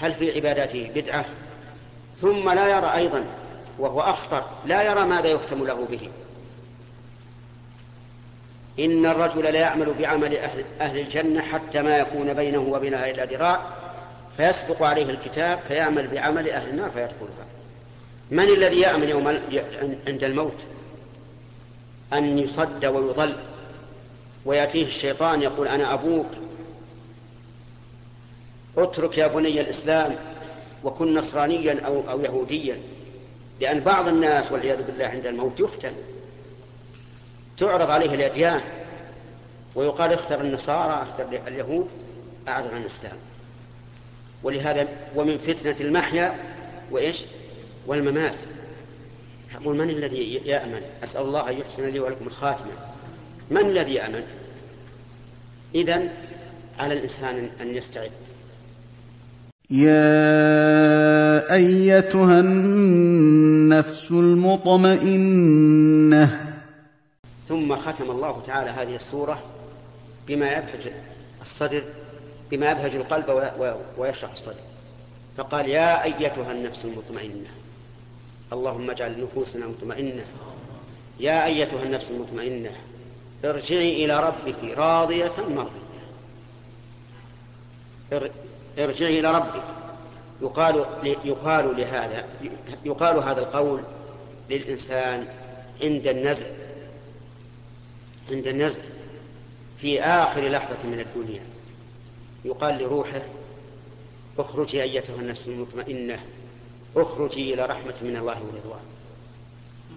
[0.00, 1.24] هل في عباداته بدعة؟
[2.20, 3.24] ثم لا يرى أيضا
[3.78, 6.08] وهو أخطر لا يرى ماذا يختم له به.
[8.78, 13.60] إن الرجل لا يعمل بعمل أهل, أهل الجنة حتى ما يكون بينه وبينها إلا ذراع
[14.36, 17.46] فيسبق عليه الكتاب فيعمل بعمل أهل النار فيدخلها
[18.30, 19.28] من الذي يأمن يوم
[20.08, 20.56] عند الموت؟
[22.12, 23.36] أن يصد ويضل.
[24.44, 26.26] ويأتيه الشيطان يقول أنا أبوك.
[28.76, 30.16] اترك يا بني الإسلام.
[30.84, 32.80] وكن نصرانيا أو, أو يهوديا
[33.60, 35.92] لأن بعض الناس والعياذ بالله عند الموت يفتن.
[37.58, 38.60] تعرض عليه الأديان
[39.74, 41.88] ويقال اختر النصارى اختر اليهود
[42.48, 43.16] أعرض عن الإسلام.
[44.42, 46.38] ولهذا ومن فتنة المحيا
[46.90, 47.22] وإيش؟
[47.86, 48.36] والممات.
[49.54, 52.72] يقول من الذي يأمن؟ أسأل الله أن يحسن لي ولكم الخاتمة.
[53.50, 54.24] من الذي يأمن؟
[55.74, 56.08] إذن
[56.78, 58.10] على الإنسان أن يستعد.
[59.70, 65.44] يا ايتها النفس المطمئنه
[67.48, 69.42] ثم ختم الله تعالى هذه السوره
[70.26, 70.92] بما يبهج
[71.42, 71.84] الصدر
[72.50, 73.42] بما يبهج القلب
[73.98, 74.54] ويشرح الصدر.
[75.36, 77.48] فقال يا ايتها النفس المطمئنه
[78.52, 80.24] اللهم اجعل نفوسنا مطمئنة.
[81.20, 82.70] يا ايتها النفس المطمئنه
[83.44, 85.98] ارجعي إلى ربك راضية مرضية.
[88.78, 89.62] ارجعي إلى ربك.
[90.42, 90.86] يقال
[91.24, 92.24] يقال لهذا
[92.84, 93.80] يقال هذا القول
[94.50, 95.26] للإنسان
[95.82, 96.46] عند النزع.
[98.30, 98.80] عند النزع.
[99.80, 101.42] في آخر لحظة من الدنيا.
[102.44, 103.22] يقال لروحه
[104.38, 106.20] اخرجي أيتها النفس المطمئنة.
[106.96, 108.80] اخرجي إلى رحمة من الله ورضوان.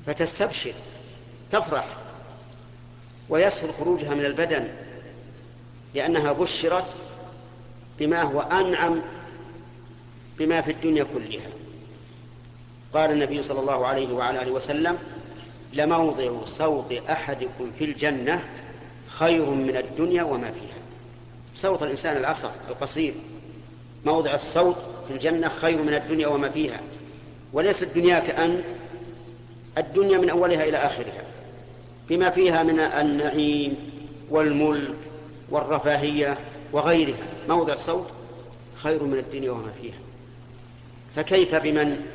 [0.06, 0.74] فتستبشر
[1.52, 1.88] تفرح
[3.30, 4.68] ويسهل خروجها من البدن.
[5.96, 6.96] لأنها بشرت
[8.02, 9.02] بما هو أنعم
[10.40, 11.50] بما في الدنيا كلها.
[12.94, 14.98] قال النبي صلى الله عليه وعلى آله وسلم
[15.74, 18.44] لموضع صوت أحدكم في الجنة
[19.08, 20.82] خير من الدنيا وما فيها.
[21.56, 23.14] صوت الإنسان العصر القصير.
[24.06, 24.78] موضع الصوت
[25.08, 26.80] في الجنة خير من الدنيا وما فيها.
[27.54, 28.66] وليس الدنيا كأنت
[29.78, 31.24] الدنيا من أولها إلى آخرها.
[32.10, 33.76] بما فيها من النعيم
[34.30, 34.96] والملك
[35.50, 36.38] والرفاهية
[36.74, 37.24] وغيرها.
[37.50, 38.08] موضع صوت
[38.76, 39.98] خير من الدنيا وما فيها.
[41.16, 42.06] فكيف بمن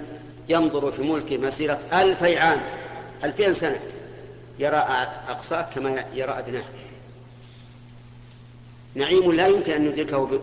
[0.49, 2.61] ينظر في ملكه مسيرة ألفي عام
[3.25, 3.81] ألفين سنة
[4.59, 4.77] يرى
[5.29, 6.65] أقصاه كما يرى أدناه؟
[8.95, 10.41] نعيم لا يمكن أن ندركه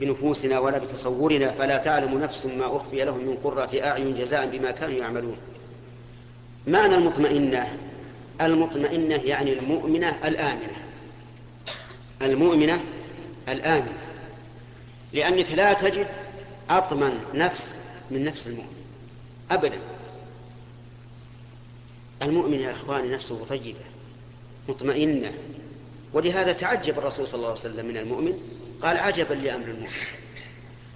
[0.00, 4.94] بنفوسنا ولا بتصورنا فلا تعلم نفس ما أخفي لهم من قرة أعين جزاء بما كانوا
[4.94, 5.36] يعملون.
[6.66, 7.78] معنى المطمئنة؟
[8.40, 10.76] المطمئنة يعني المؤمنة الآمنة.
[12.22, 12.80] المؤمنة
[13.48, 13.98] الآمنة
[15.12, 16.06] لأنك لا تجد
[16.70, 17.74] أطمن نفس
[18.10, 18.76] من نفس المؤمن.
[19.50, 19.78] أبدا.
[22.22, 23.80] المؤمن يا إخواني نفسه طيبة
[24.68, 25.32] مطمئنة.
[26.12, 28.38] ولهذا تعجب الرسول صلى الله عليه وسلم من المؤمن
[28.82, 29.88] قال عجبا لأمر المؤمن.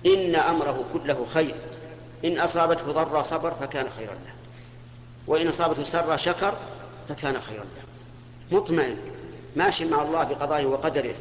[0.07, 1.55] إن أمره كله خير.
[2.24, 4.34] إن أصابته ضر صبر فكان خيرا له.
[5.26, 6.55] وإن أصابته سر شكر
[7.09, 8.59] فكان خيرا له.
[8.59, 8.96] مطمئن.
[9.57, 11.14] ماشي مع الله بقضائه وقدره.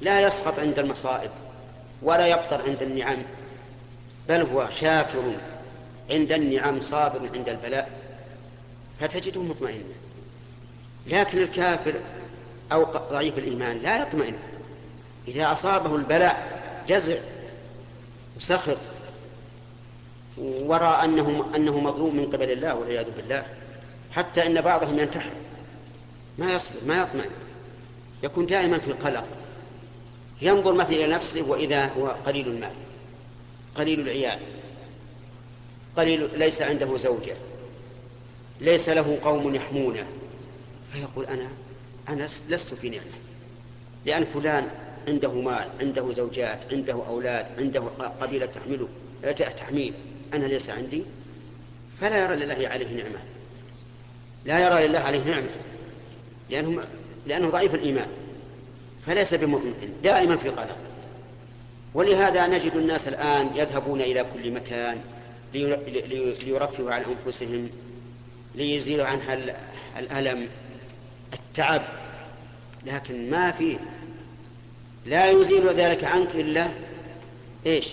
[0.00, 1.30] لا يسقط عند المصائب
[2.02, 3.18] ولا يقطر عند النعم
[4.28, 5.22] بل هو شاكر
[6.10, 7.90] عند النعم صابر عند البلاء.
[9.00, 9.84] فتجده مطمئنا
[11.06, 11.94] لكن الكافر
[12.72, 14.38] أو ضعيف الإيمان لا يطمئن.
[15.28, 17.16] إذا أصابه البلاء جزع
[18.36, 18.76] وسخط
[20.38, 23.42] ورأى أنه أنه مظلوم من قبل الله والعياذ بالله
[24.12, 25.32] حتى إن بعضهم ينتحر.
[26.38, 27.30] ما يصبر ما يطمئن.
[28.22, 29.24] يكون دائما في قلق
[30.42, 32.72] ينظر مثلا إلى نفسه وإذا هو قليل المال
[33.74, 34.38] قليل العيال
[35.96, 37.34] قليل ليس عنده زوجة
[38.60, 40.06] ليس له قوم يحمونه
[40.92, 41.48] فيقول أنا
[42.08, 43.04] أنا لست في نعمة
[44.06, 44.68] لأن فلان
[45.08, 47.80] عنده مال عنده زوجات عنده أولاد عنده
[48.20, 48.88] قبيلة تحمله
[49.58, 49.94] تحميل
[50.34, 51.02] أنا ليس عندي
[52.00, 53.18] فلا يرى لله عليه نعمة
[54.44, 55.50] لا يرى لله عليه نعمة
[56.50, 56.82] لأنه,
[57.26, 58.06] لأنه ضعيف الإيمان.
[59.06, 60.76] فليس بمؤمن دائما في قلق.
[61.94, 65.00] ولهذا نجد الناس الآن يذهبون إلى كل مكان
[66.44, 67.70] ليرفهوا عن أنفسهم
[68.54, 69.38] ليزيلوا عنها
[69.98, 70.48] الألم
[71.32, 71.82] التعب.
[72.86, 73.76] لكن ما فيه
[75.06, 76.68] لا يزيل ذلك عنك إلا
[77.66, 77.88] إيش؟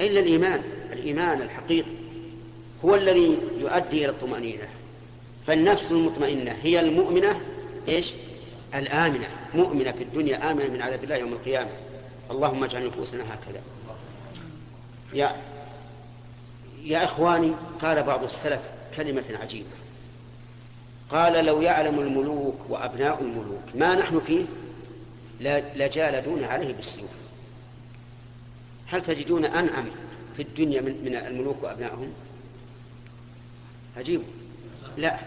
[0.00, 0.62] إلا الإيمان.
[0.92, 1.90] الإيمان الحقيقي
[2.84, 4.68] هو الذي يؤدي إلى الطمأنينة.
[5.46, 7.40] فالنفس المطمئنة هي المؤمنة
[7.88, 8.12] إيش؟
[8.74, 11.70] الآمنة مؤمنة في الدنيا آمنة من عذاب الله يوم القيامة.
[12.30, 13.60] اللهم اجعل نفوسنا هكذا.
[15.14, 15.36] يا
[16.82, 17.52] يا إخواني
[17.82, 18.60] قال بعض السلف
[18.96, 19.76] كلمة عجيبة.
[21.10, 24.44] قال لو يعلم الملوك وأبناء الملوك ما نحن فيه
[25.76, 27.10] لجالدون عليه بالسيوف.
[28.86, 29.84] هل تجدون أنعم
[30.36, 32.12] في الدنيا من, من الملوك وأبنائهم؟
[33.96, 34.22] عجيب.
[34.96, 35.18] لا.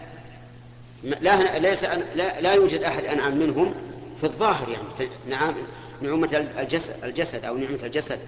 [1.04, 1.84] لا ليس
[2.16, 3.74] لا, لا يوجد أحد أنعم منهم
[4.20, 5.10] في الظاهر يعني.
[5.28, 5.54] نعم
[6.02, 8.18] نعومة الجسد, الجسد أو نعمة الجسد.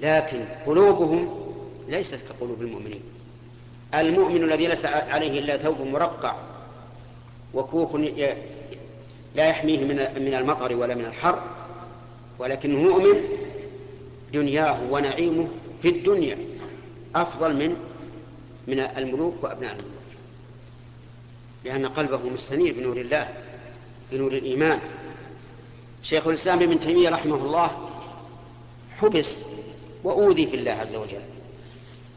[0.00, 1.44] لكن قلوبهم
[1.88, 3.02] ليست كقلوب المؤمنين.
[3.94, 6.34] المؤمن الذي ليس عليه إلا ثوب مرقع
[7.54, 7.94] وكوخ
[9.34, 11.42] لا يحميه من من المطر ولا من الحر
[12.38, 13.20] ولكنه مؤمن
[14.32, 15.48] دنياه ونعيمه
[15.82, 16.38] في الدنيا
[17.16, 17.76] أفضل من
[18.66, 19.93] من الملوك وأبناء الملوك
[21.64, 23.28] لأن قلبه مستنير بنور الله
[24.12, 24.80] بنور الإيمان.
[26.02, 27.90] شيخ الإسلام ابن تيمية رحمه الله
[28.98, 29.38] حبس
[30.04, 31.22] وأوذي في الله عز وجل.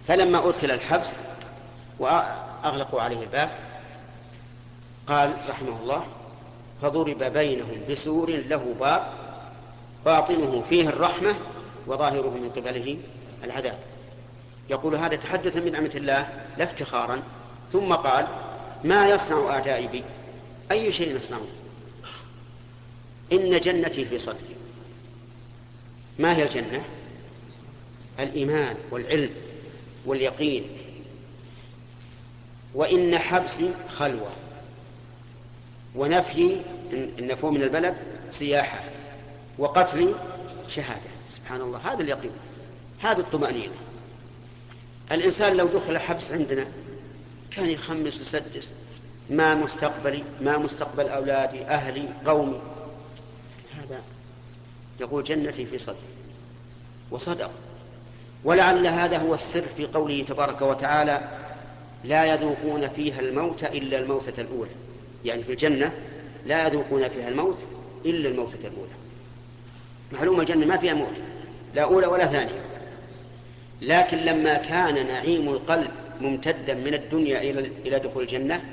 [0.08, 1.18] فلما أدخل الحبس
[2.00, 3.52] وأغلقوا عليه الباب
[5.08, 6.06] قال رحمه الله
[6.82, 9.14] فضرب بينهم بسور له باب
[10.06, 11.36] باطنه فيه الرحمة
[11.88, 12.98] وظاهره من قبله
[13.43, 13.80] العذاب.
[14.70, 17.22] يقول هذا تحدثا من نعمة الله لا افتخارا.
[17.72, 18.28] ثم قال
[18.84, 20.03] ما يصنع أعدائي بي؟
[20.71, 21.49] أي شيء يصنعون
[23.34, 24.55] إن جنتي في صدري.
[26.19, 26.84] ما هي الجنة؟
[28.19, 29.32] الإيمان والعلم
[30.05, 30.63] واليقين.
[32.73, 34.30] وإن حبسي خلوة.
[35.95, 36.61] ونفي
[36.91, 37.95] النفو من البلد
[38.30, 38.84] سياحة.
[39.57, 40.15] وقتلي
[40.67, 41.09] شهادة.
[41.30, 41.93] سبحان الله.
[41.93, 42.32] هذا اليقين.
[43.01, 43.75] هذه الطمأنينة.
[45.11, 46.67] الإنسان لو دخل حبس عندنا
[47.58, 48.72] كان يخمس ويسدس.
[49.30, 52.60] ما مستقبلي ما مستقبل أولادي أهلي قومي.
[53.78, 54.01] هذا
[54.99, 55.97] يقول جنتي في صدري
[57.12, 57.51] وصدق.
[58.43, 61.30] ولعل هذا هو السر في قوله تبارك وتعالى
[62.03, 64.72] لا يذوقون فيها الموت إلا الموتة الأولى.
[65.26, 65.91] يعني في الجنة
[66.45, 67.58] لا يذوقون فيها الموت
[68.05, 68.97] إلا الموتة الأولى.
[70.12, 71.22] معلوم الجنة ما فيها موت
[71.76, 72.62] لا أولى ولا ثانية.
[73.82, 75.91] لكن لما كان نعيم القلب
[76.22, 78.63] ممتدا من الدنيا إلى إلى دخول الجنة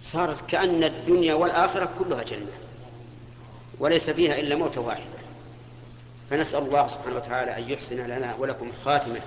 [0.00, 2.52] صارت كأن الدنيا والآخرة كلها جنة
[3.78, 5.20] وليس فيها إلا موتة واحدة
[6.30, 9.20] فنسأل الله سبحانه وتعالى أن يحسن لنا ولكم الخاتمة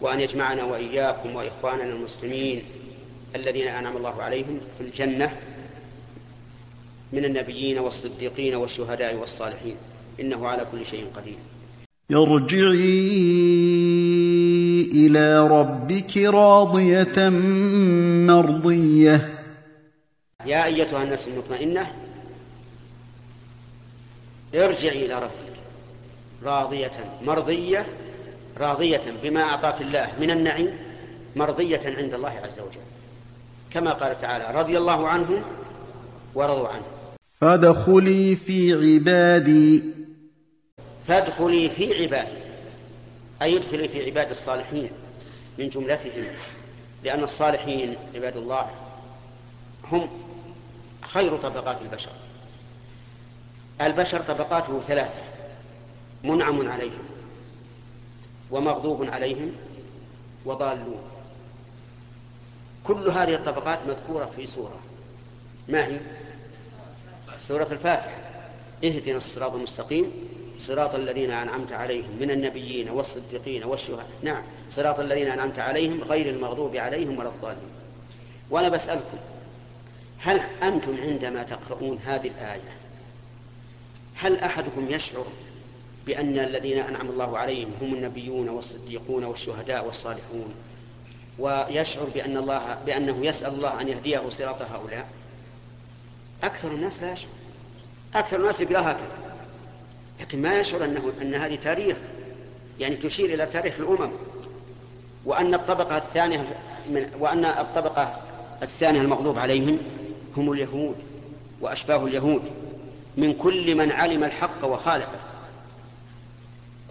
[0.00, 2.62] وأن يجمعنا وإياكم وإخواننا المسلمين
[3.34, 5.36] الذين أنعم الله عليهم في الجنة
[7.12, 9.76] من النبيين والصديقين والشهداء والصالحين.
[10.20, 11.38] إنه على كل شيء قدير.
[12.12, 13.08] ارجعي
[14.94, 17.28] إلى ربك راضية
[18.28, 19.38] مرضية.
[20.46, 21.92] يا أيتها النفس المطمئنة
[24.54, 25.58] ارجعي إلى ربك
[26.42, 27.86] راضية مرضية
[28.58, 30.70] راضية بما أعطاك الله من النعيم
[31.36, 32.80] مرضية عند الله عز وجل.
[33.70, 35.42] كما قال تعالى رضي الله عنهم
[36.34, 36.82] ورضوا عنه.
[37.40, 39.82] فادخلي في عبادي.
[41.08, 42.47] فادخلي في عبادي.
[43.42, 44.90] أي ادخلي في عباد الصالحين
[45.58, 46.26] من جملتهم
[47.04, 48.70] لأن الصالحين عباد الله
[49.92, 50.08] هم
[51.02, 52.10] خير طبقات البشر.
[53.80, 55.18] البشر طبقاته ثلاثة
[56.24, 57.04] منعم عليهم
[58.50, 59.52] ومغضوب عليهم
[60.44, 61.02] وضالون.
[62.84, 64.80] كل هذه الطبقات مذكورة في سورة.
[65.68, 66.00] ما هي؟
[67.36, 68.16] سورة الفاتحة.
[68.84, 70.27] اهدنا الصراط المستقيم.
[70.58, 74.06] صراط الذين أنعمت عليهم من النبيين والصديقين والشهداء.
[74.22, 77.70] نعم صراط الذين أنعمت عليهم غير المغضوب عليهم ولا الضالين.
[78.50, 79.18] وأنا بسألكم
[80.18, 82.78] هل أنتم عندما تقرؤون هذه الآية
[84.14, 85.26] هل أحدكم يشعر
[86.06, 90.54] بأن الذين أنعم الله عليهم هم النبيون والصديقون والشهداء والصالحون؟
[91.38, 95.08] ويشعر بأن الله بأنه يسأل الله أن يهديه صراط هؤلاء؟
[96.42, 97.30] أكثر الناس لا يشعر.
[98.14, 99.27] أكثر الناس يقرأ هكذا.
[100.20, 101.96] لكن ما يشعر أنه أن هذه تاريخ
[102.80, 104.10] يعني تشير إلى تاريخ الأمم.
[105.24, 106.44] وأن الطبقة الثانية
[106.90, 108.20] من وأن الطبقة
[108.62, 109.78] الثانية المغضوب عليهم
[110.36, 110.96] هم اليهود
[111.60, 112.42] وأشباه اليهود.
[113.16, 115.18] من كل من علم الحق وخالفه.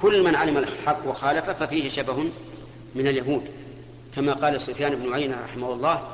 [0.02, 2.24] كل من علم الحق وخالفه ففيه شبه
[2.96, 3.44] من اليهود.
[4.16, 6.08] كما قال سفيان بن عيينة رحمه الله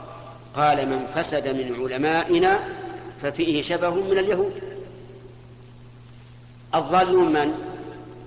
[0.56, 2.60] قال من فسد من علمائنا
[3.22, 4.73] ففيه شبه من اليهود.
[6.76, 7.54] الضالون من؟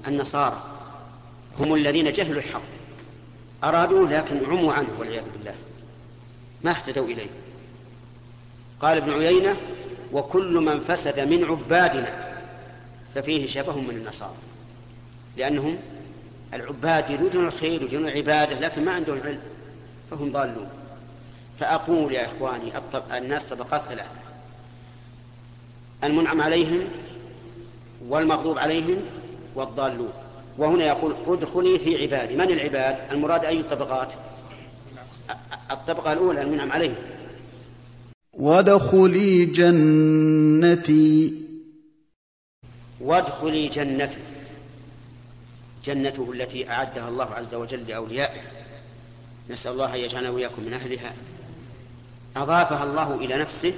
[0.09, 0.63] النصارى.
[1.59, 2.63] هم الذين جهلوا الحق.
[3.65, 5.55] أرادوه لكن عموا عنه والعياذ بالله.
[6.65, 7.27] ما اهتدوا إليه.
[8.81, 9.57] قال ابن عيينة
[10.13, 12.37] وكل من فسد من عبادنا
[13.15, 14.37] ففيه شبه من النصارى.
[15.37, 15.79] لأنهم
[16.55, 19.41] العباد يريدون الخير يريدون العبادة لكن ما عندهم علم
[20.11, 20.69] فهم ضالون.
[21.61, 22.73] فأقول يا إخواني
[23.13, 24.17] الناس طبقات ثلاثة.
[26.05, 26.89] المنعم عليهم
[28.09, 28.99] والمغضوب عليهم
[29.55, 30.13] والضالون.
[30.59, 32.37] وهنا يقول ادخلي في عبادي.
[32.37, 34.13] من العباد؟ المراد أي الطبقات؟
[35.71, 36.95] الطبقة الأولى المنعم عليهم
[38.33, 41.33] وادخلي جنتي.
[43.01, 44.19] وادخلي جنته
[45.85, 48.41] جنته التي أعدها الله عز وجل لأوليائه.
[49.51, 51.15] نسأل الله أن يجعلنا وإياكم من أهلها.
[52.37, 53.73] أضافها الله إلى نفسه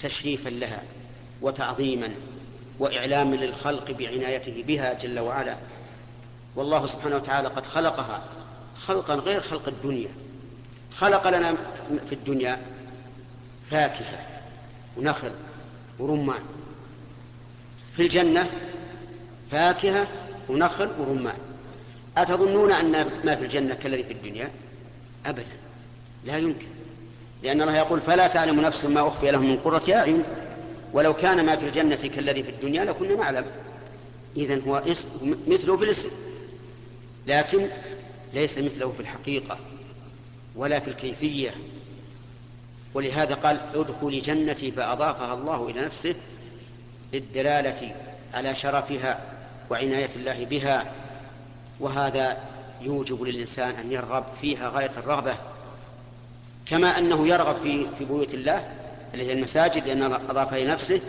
[0.00, 0.82] تشريفا لها
[1.42, 2.08] وتعظيما.
[2.80, 5.56] وإعلاما للخلق بعنايته بها جل وعلا.
[6.56, 8.22] والله سبحانه وتعالى قد خلقها
[8.78, 10.08] خلقا غير خلق الدنيا.
[10.94, 11.54] خلق لنا
[12.06, 12.58] في الدنيا
[13.70, 14.26] فاكهة
[14.96, 15.32] ونخل
[15.98, 16.42] ورمان.
[17.96, 18.50] في الجنة
[19.50, 20.06] فاكهة
[20.48, 21.38] ونخل ورمان.
[22.16, 24.50] أتظنون أن ما في الجنة كالذي في الدنيا؟
[25.26, 25.56] أبدا.
[26.24, 26.66] لا يمكن.
[27.42, 30.22] لأن الله يقول فلا تعلم نفس ما أخفي لهم من قرة أعين.
[30.92, 33.46] ولو كان ما في الجنة كالذي في الدنيا لكنا نعلم.
[34.36, 34.82] إذن هو
[35.46, 36.10] مثله في الاسم.
[37.26, 37.68] لكن
[38.34, 39.58] ليس مثله في الحقيقة
[40.56, 41.50] ولا في الكيفية.
[42.94, 46.14] ولهذا قال ادخلي جنتي فأضافها الله إلى نفسه
[47.12, 47.94] للدلالة
[48.34, 49.20] على شرفها
[49.70, 50.92] وعناية الله بها.
[51.80, 52.38] وهذا
[52.80, 55.34] يوجب للإنسان أن يرغب فيها غاية الرغبة.
[56.66, 58.79] كما أنه يرغب في في بيوت الله
[59.14, 61.00] اللي هي المساجد لأن أضافها لنفسه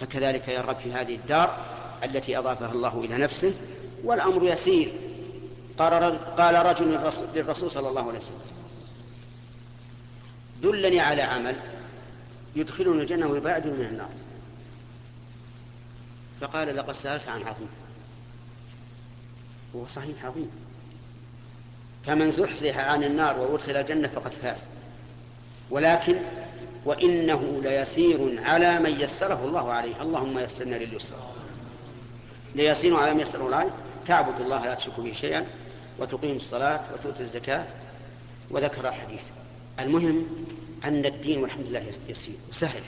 [0.00, 1.64] فكذلك يرغب في هذه الدار
[2.04, 3.54] التي أضافها الله إلى نفسه.
[4.04, 4.92] والأمر يسير.
[6.38, 7.00] قال رجل
[7.34, 8.38] للرسول صلى الله عليه وسلم
[10.62, 11.56] دلني على عمل
[12.56, 14.10] يدخلني الجنة ويبعدني من النار.
[16.40, 17.68] فقال لقد سألت عن عظيم.
[19.76, 20.50] هو صحيح عظيم.
[22.06, 24.64] فمن زحزح عن النار وأدخل الجنة فقد فاز.
[25.70, 26.16] ولكن
[26.86, 30.02] وإنه ليسير على من يسره الله عليه.
[30.02, 31.14] اللهم يسرنا لليسر.
[32.54, 33.70] ليسير على من يسره الله
[34.06, 35.46] تعبد الله لا تشرك به شيئا
[35.98, 37.64] وتقيم الصلاة وتؤتي الزكاة.
[38.50, 39.22] وذكر الحديث.
[39.80, 40.46] المهم
[40.84, 42.82] أن الدين والحمد لله يسير وسهل.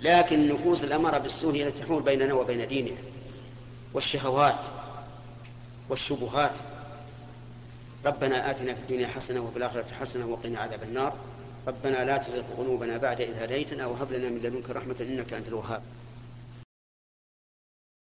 [0.00, 3.00] لكن النفوس الأمارة بالسوء التي تحول بيننا وبين ديننا
[3.94, 4.60] والشهوات
[5.88, 6.52] والشبهات.
[8.06, 11.14] ربنا آتنا في الدنيا حسنة وفي الآخرة حسنة وقنا عذاب النار.
[11.66, 15.82] ربنا لا تزغ قلوبنا بعد إذ هديتنا وهب لنا من لدنك رحمة إنك أنت الوهاب.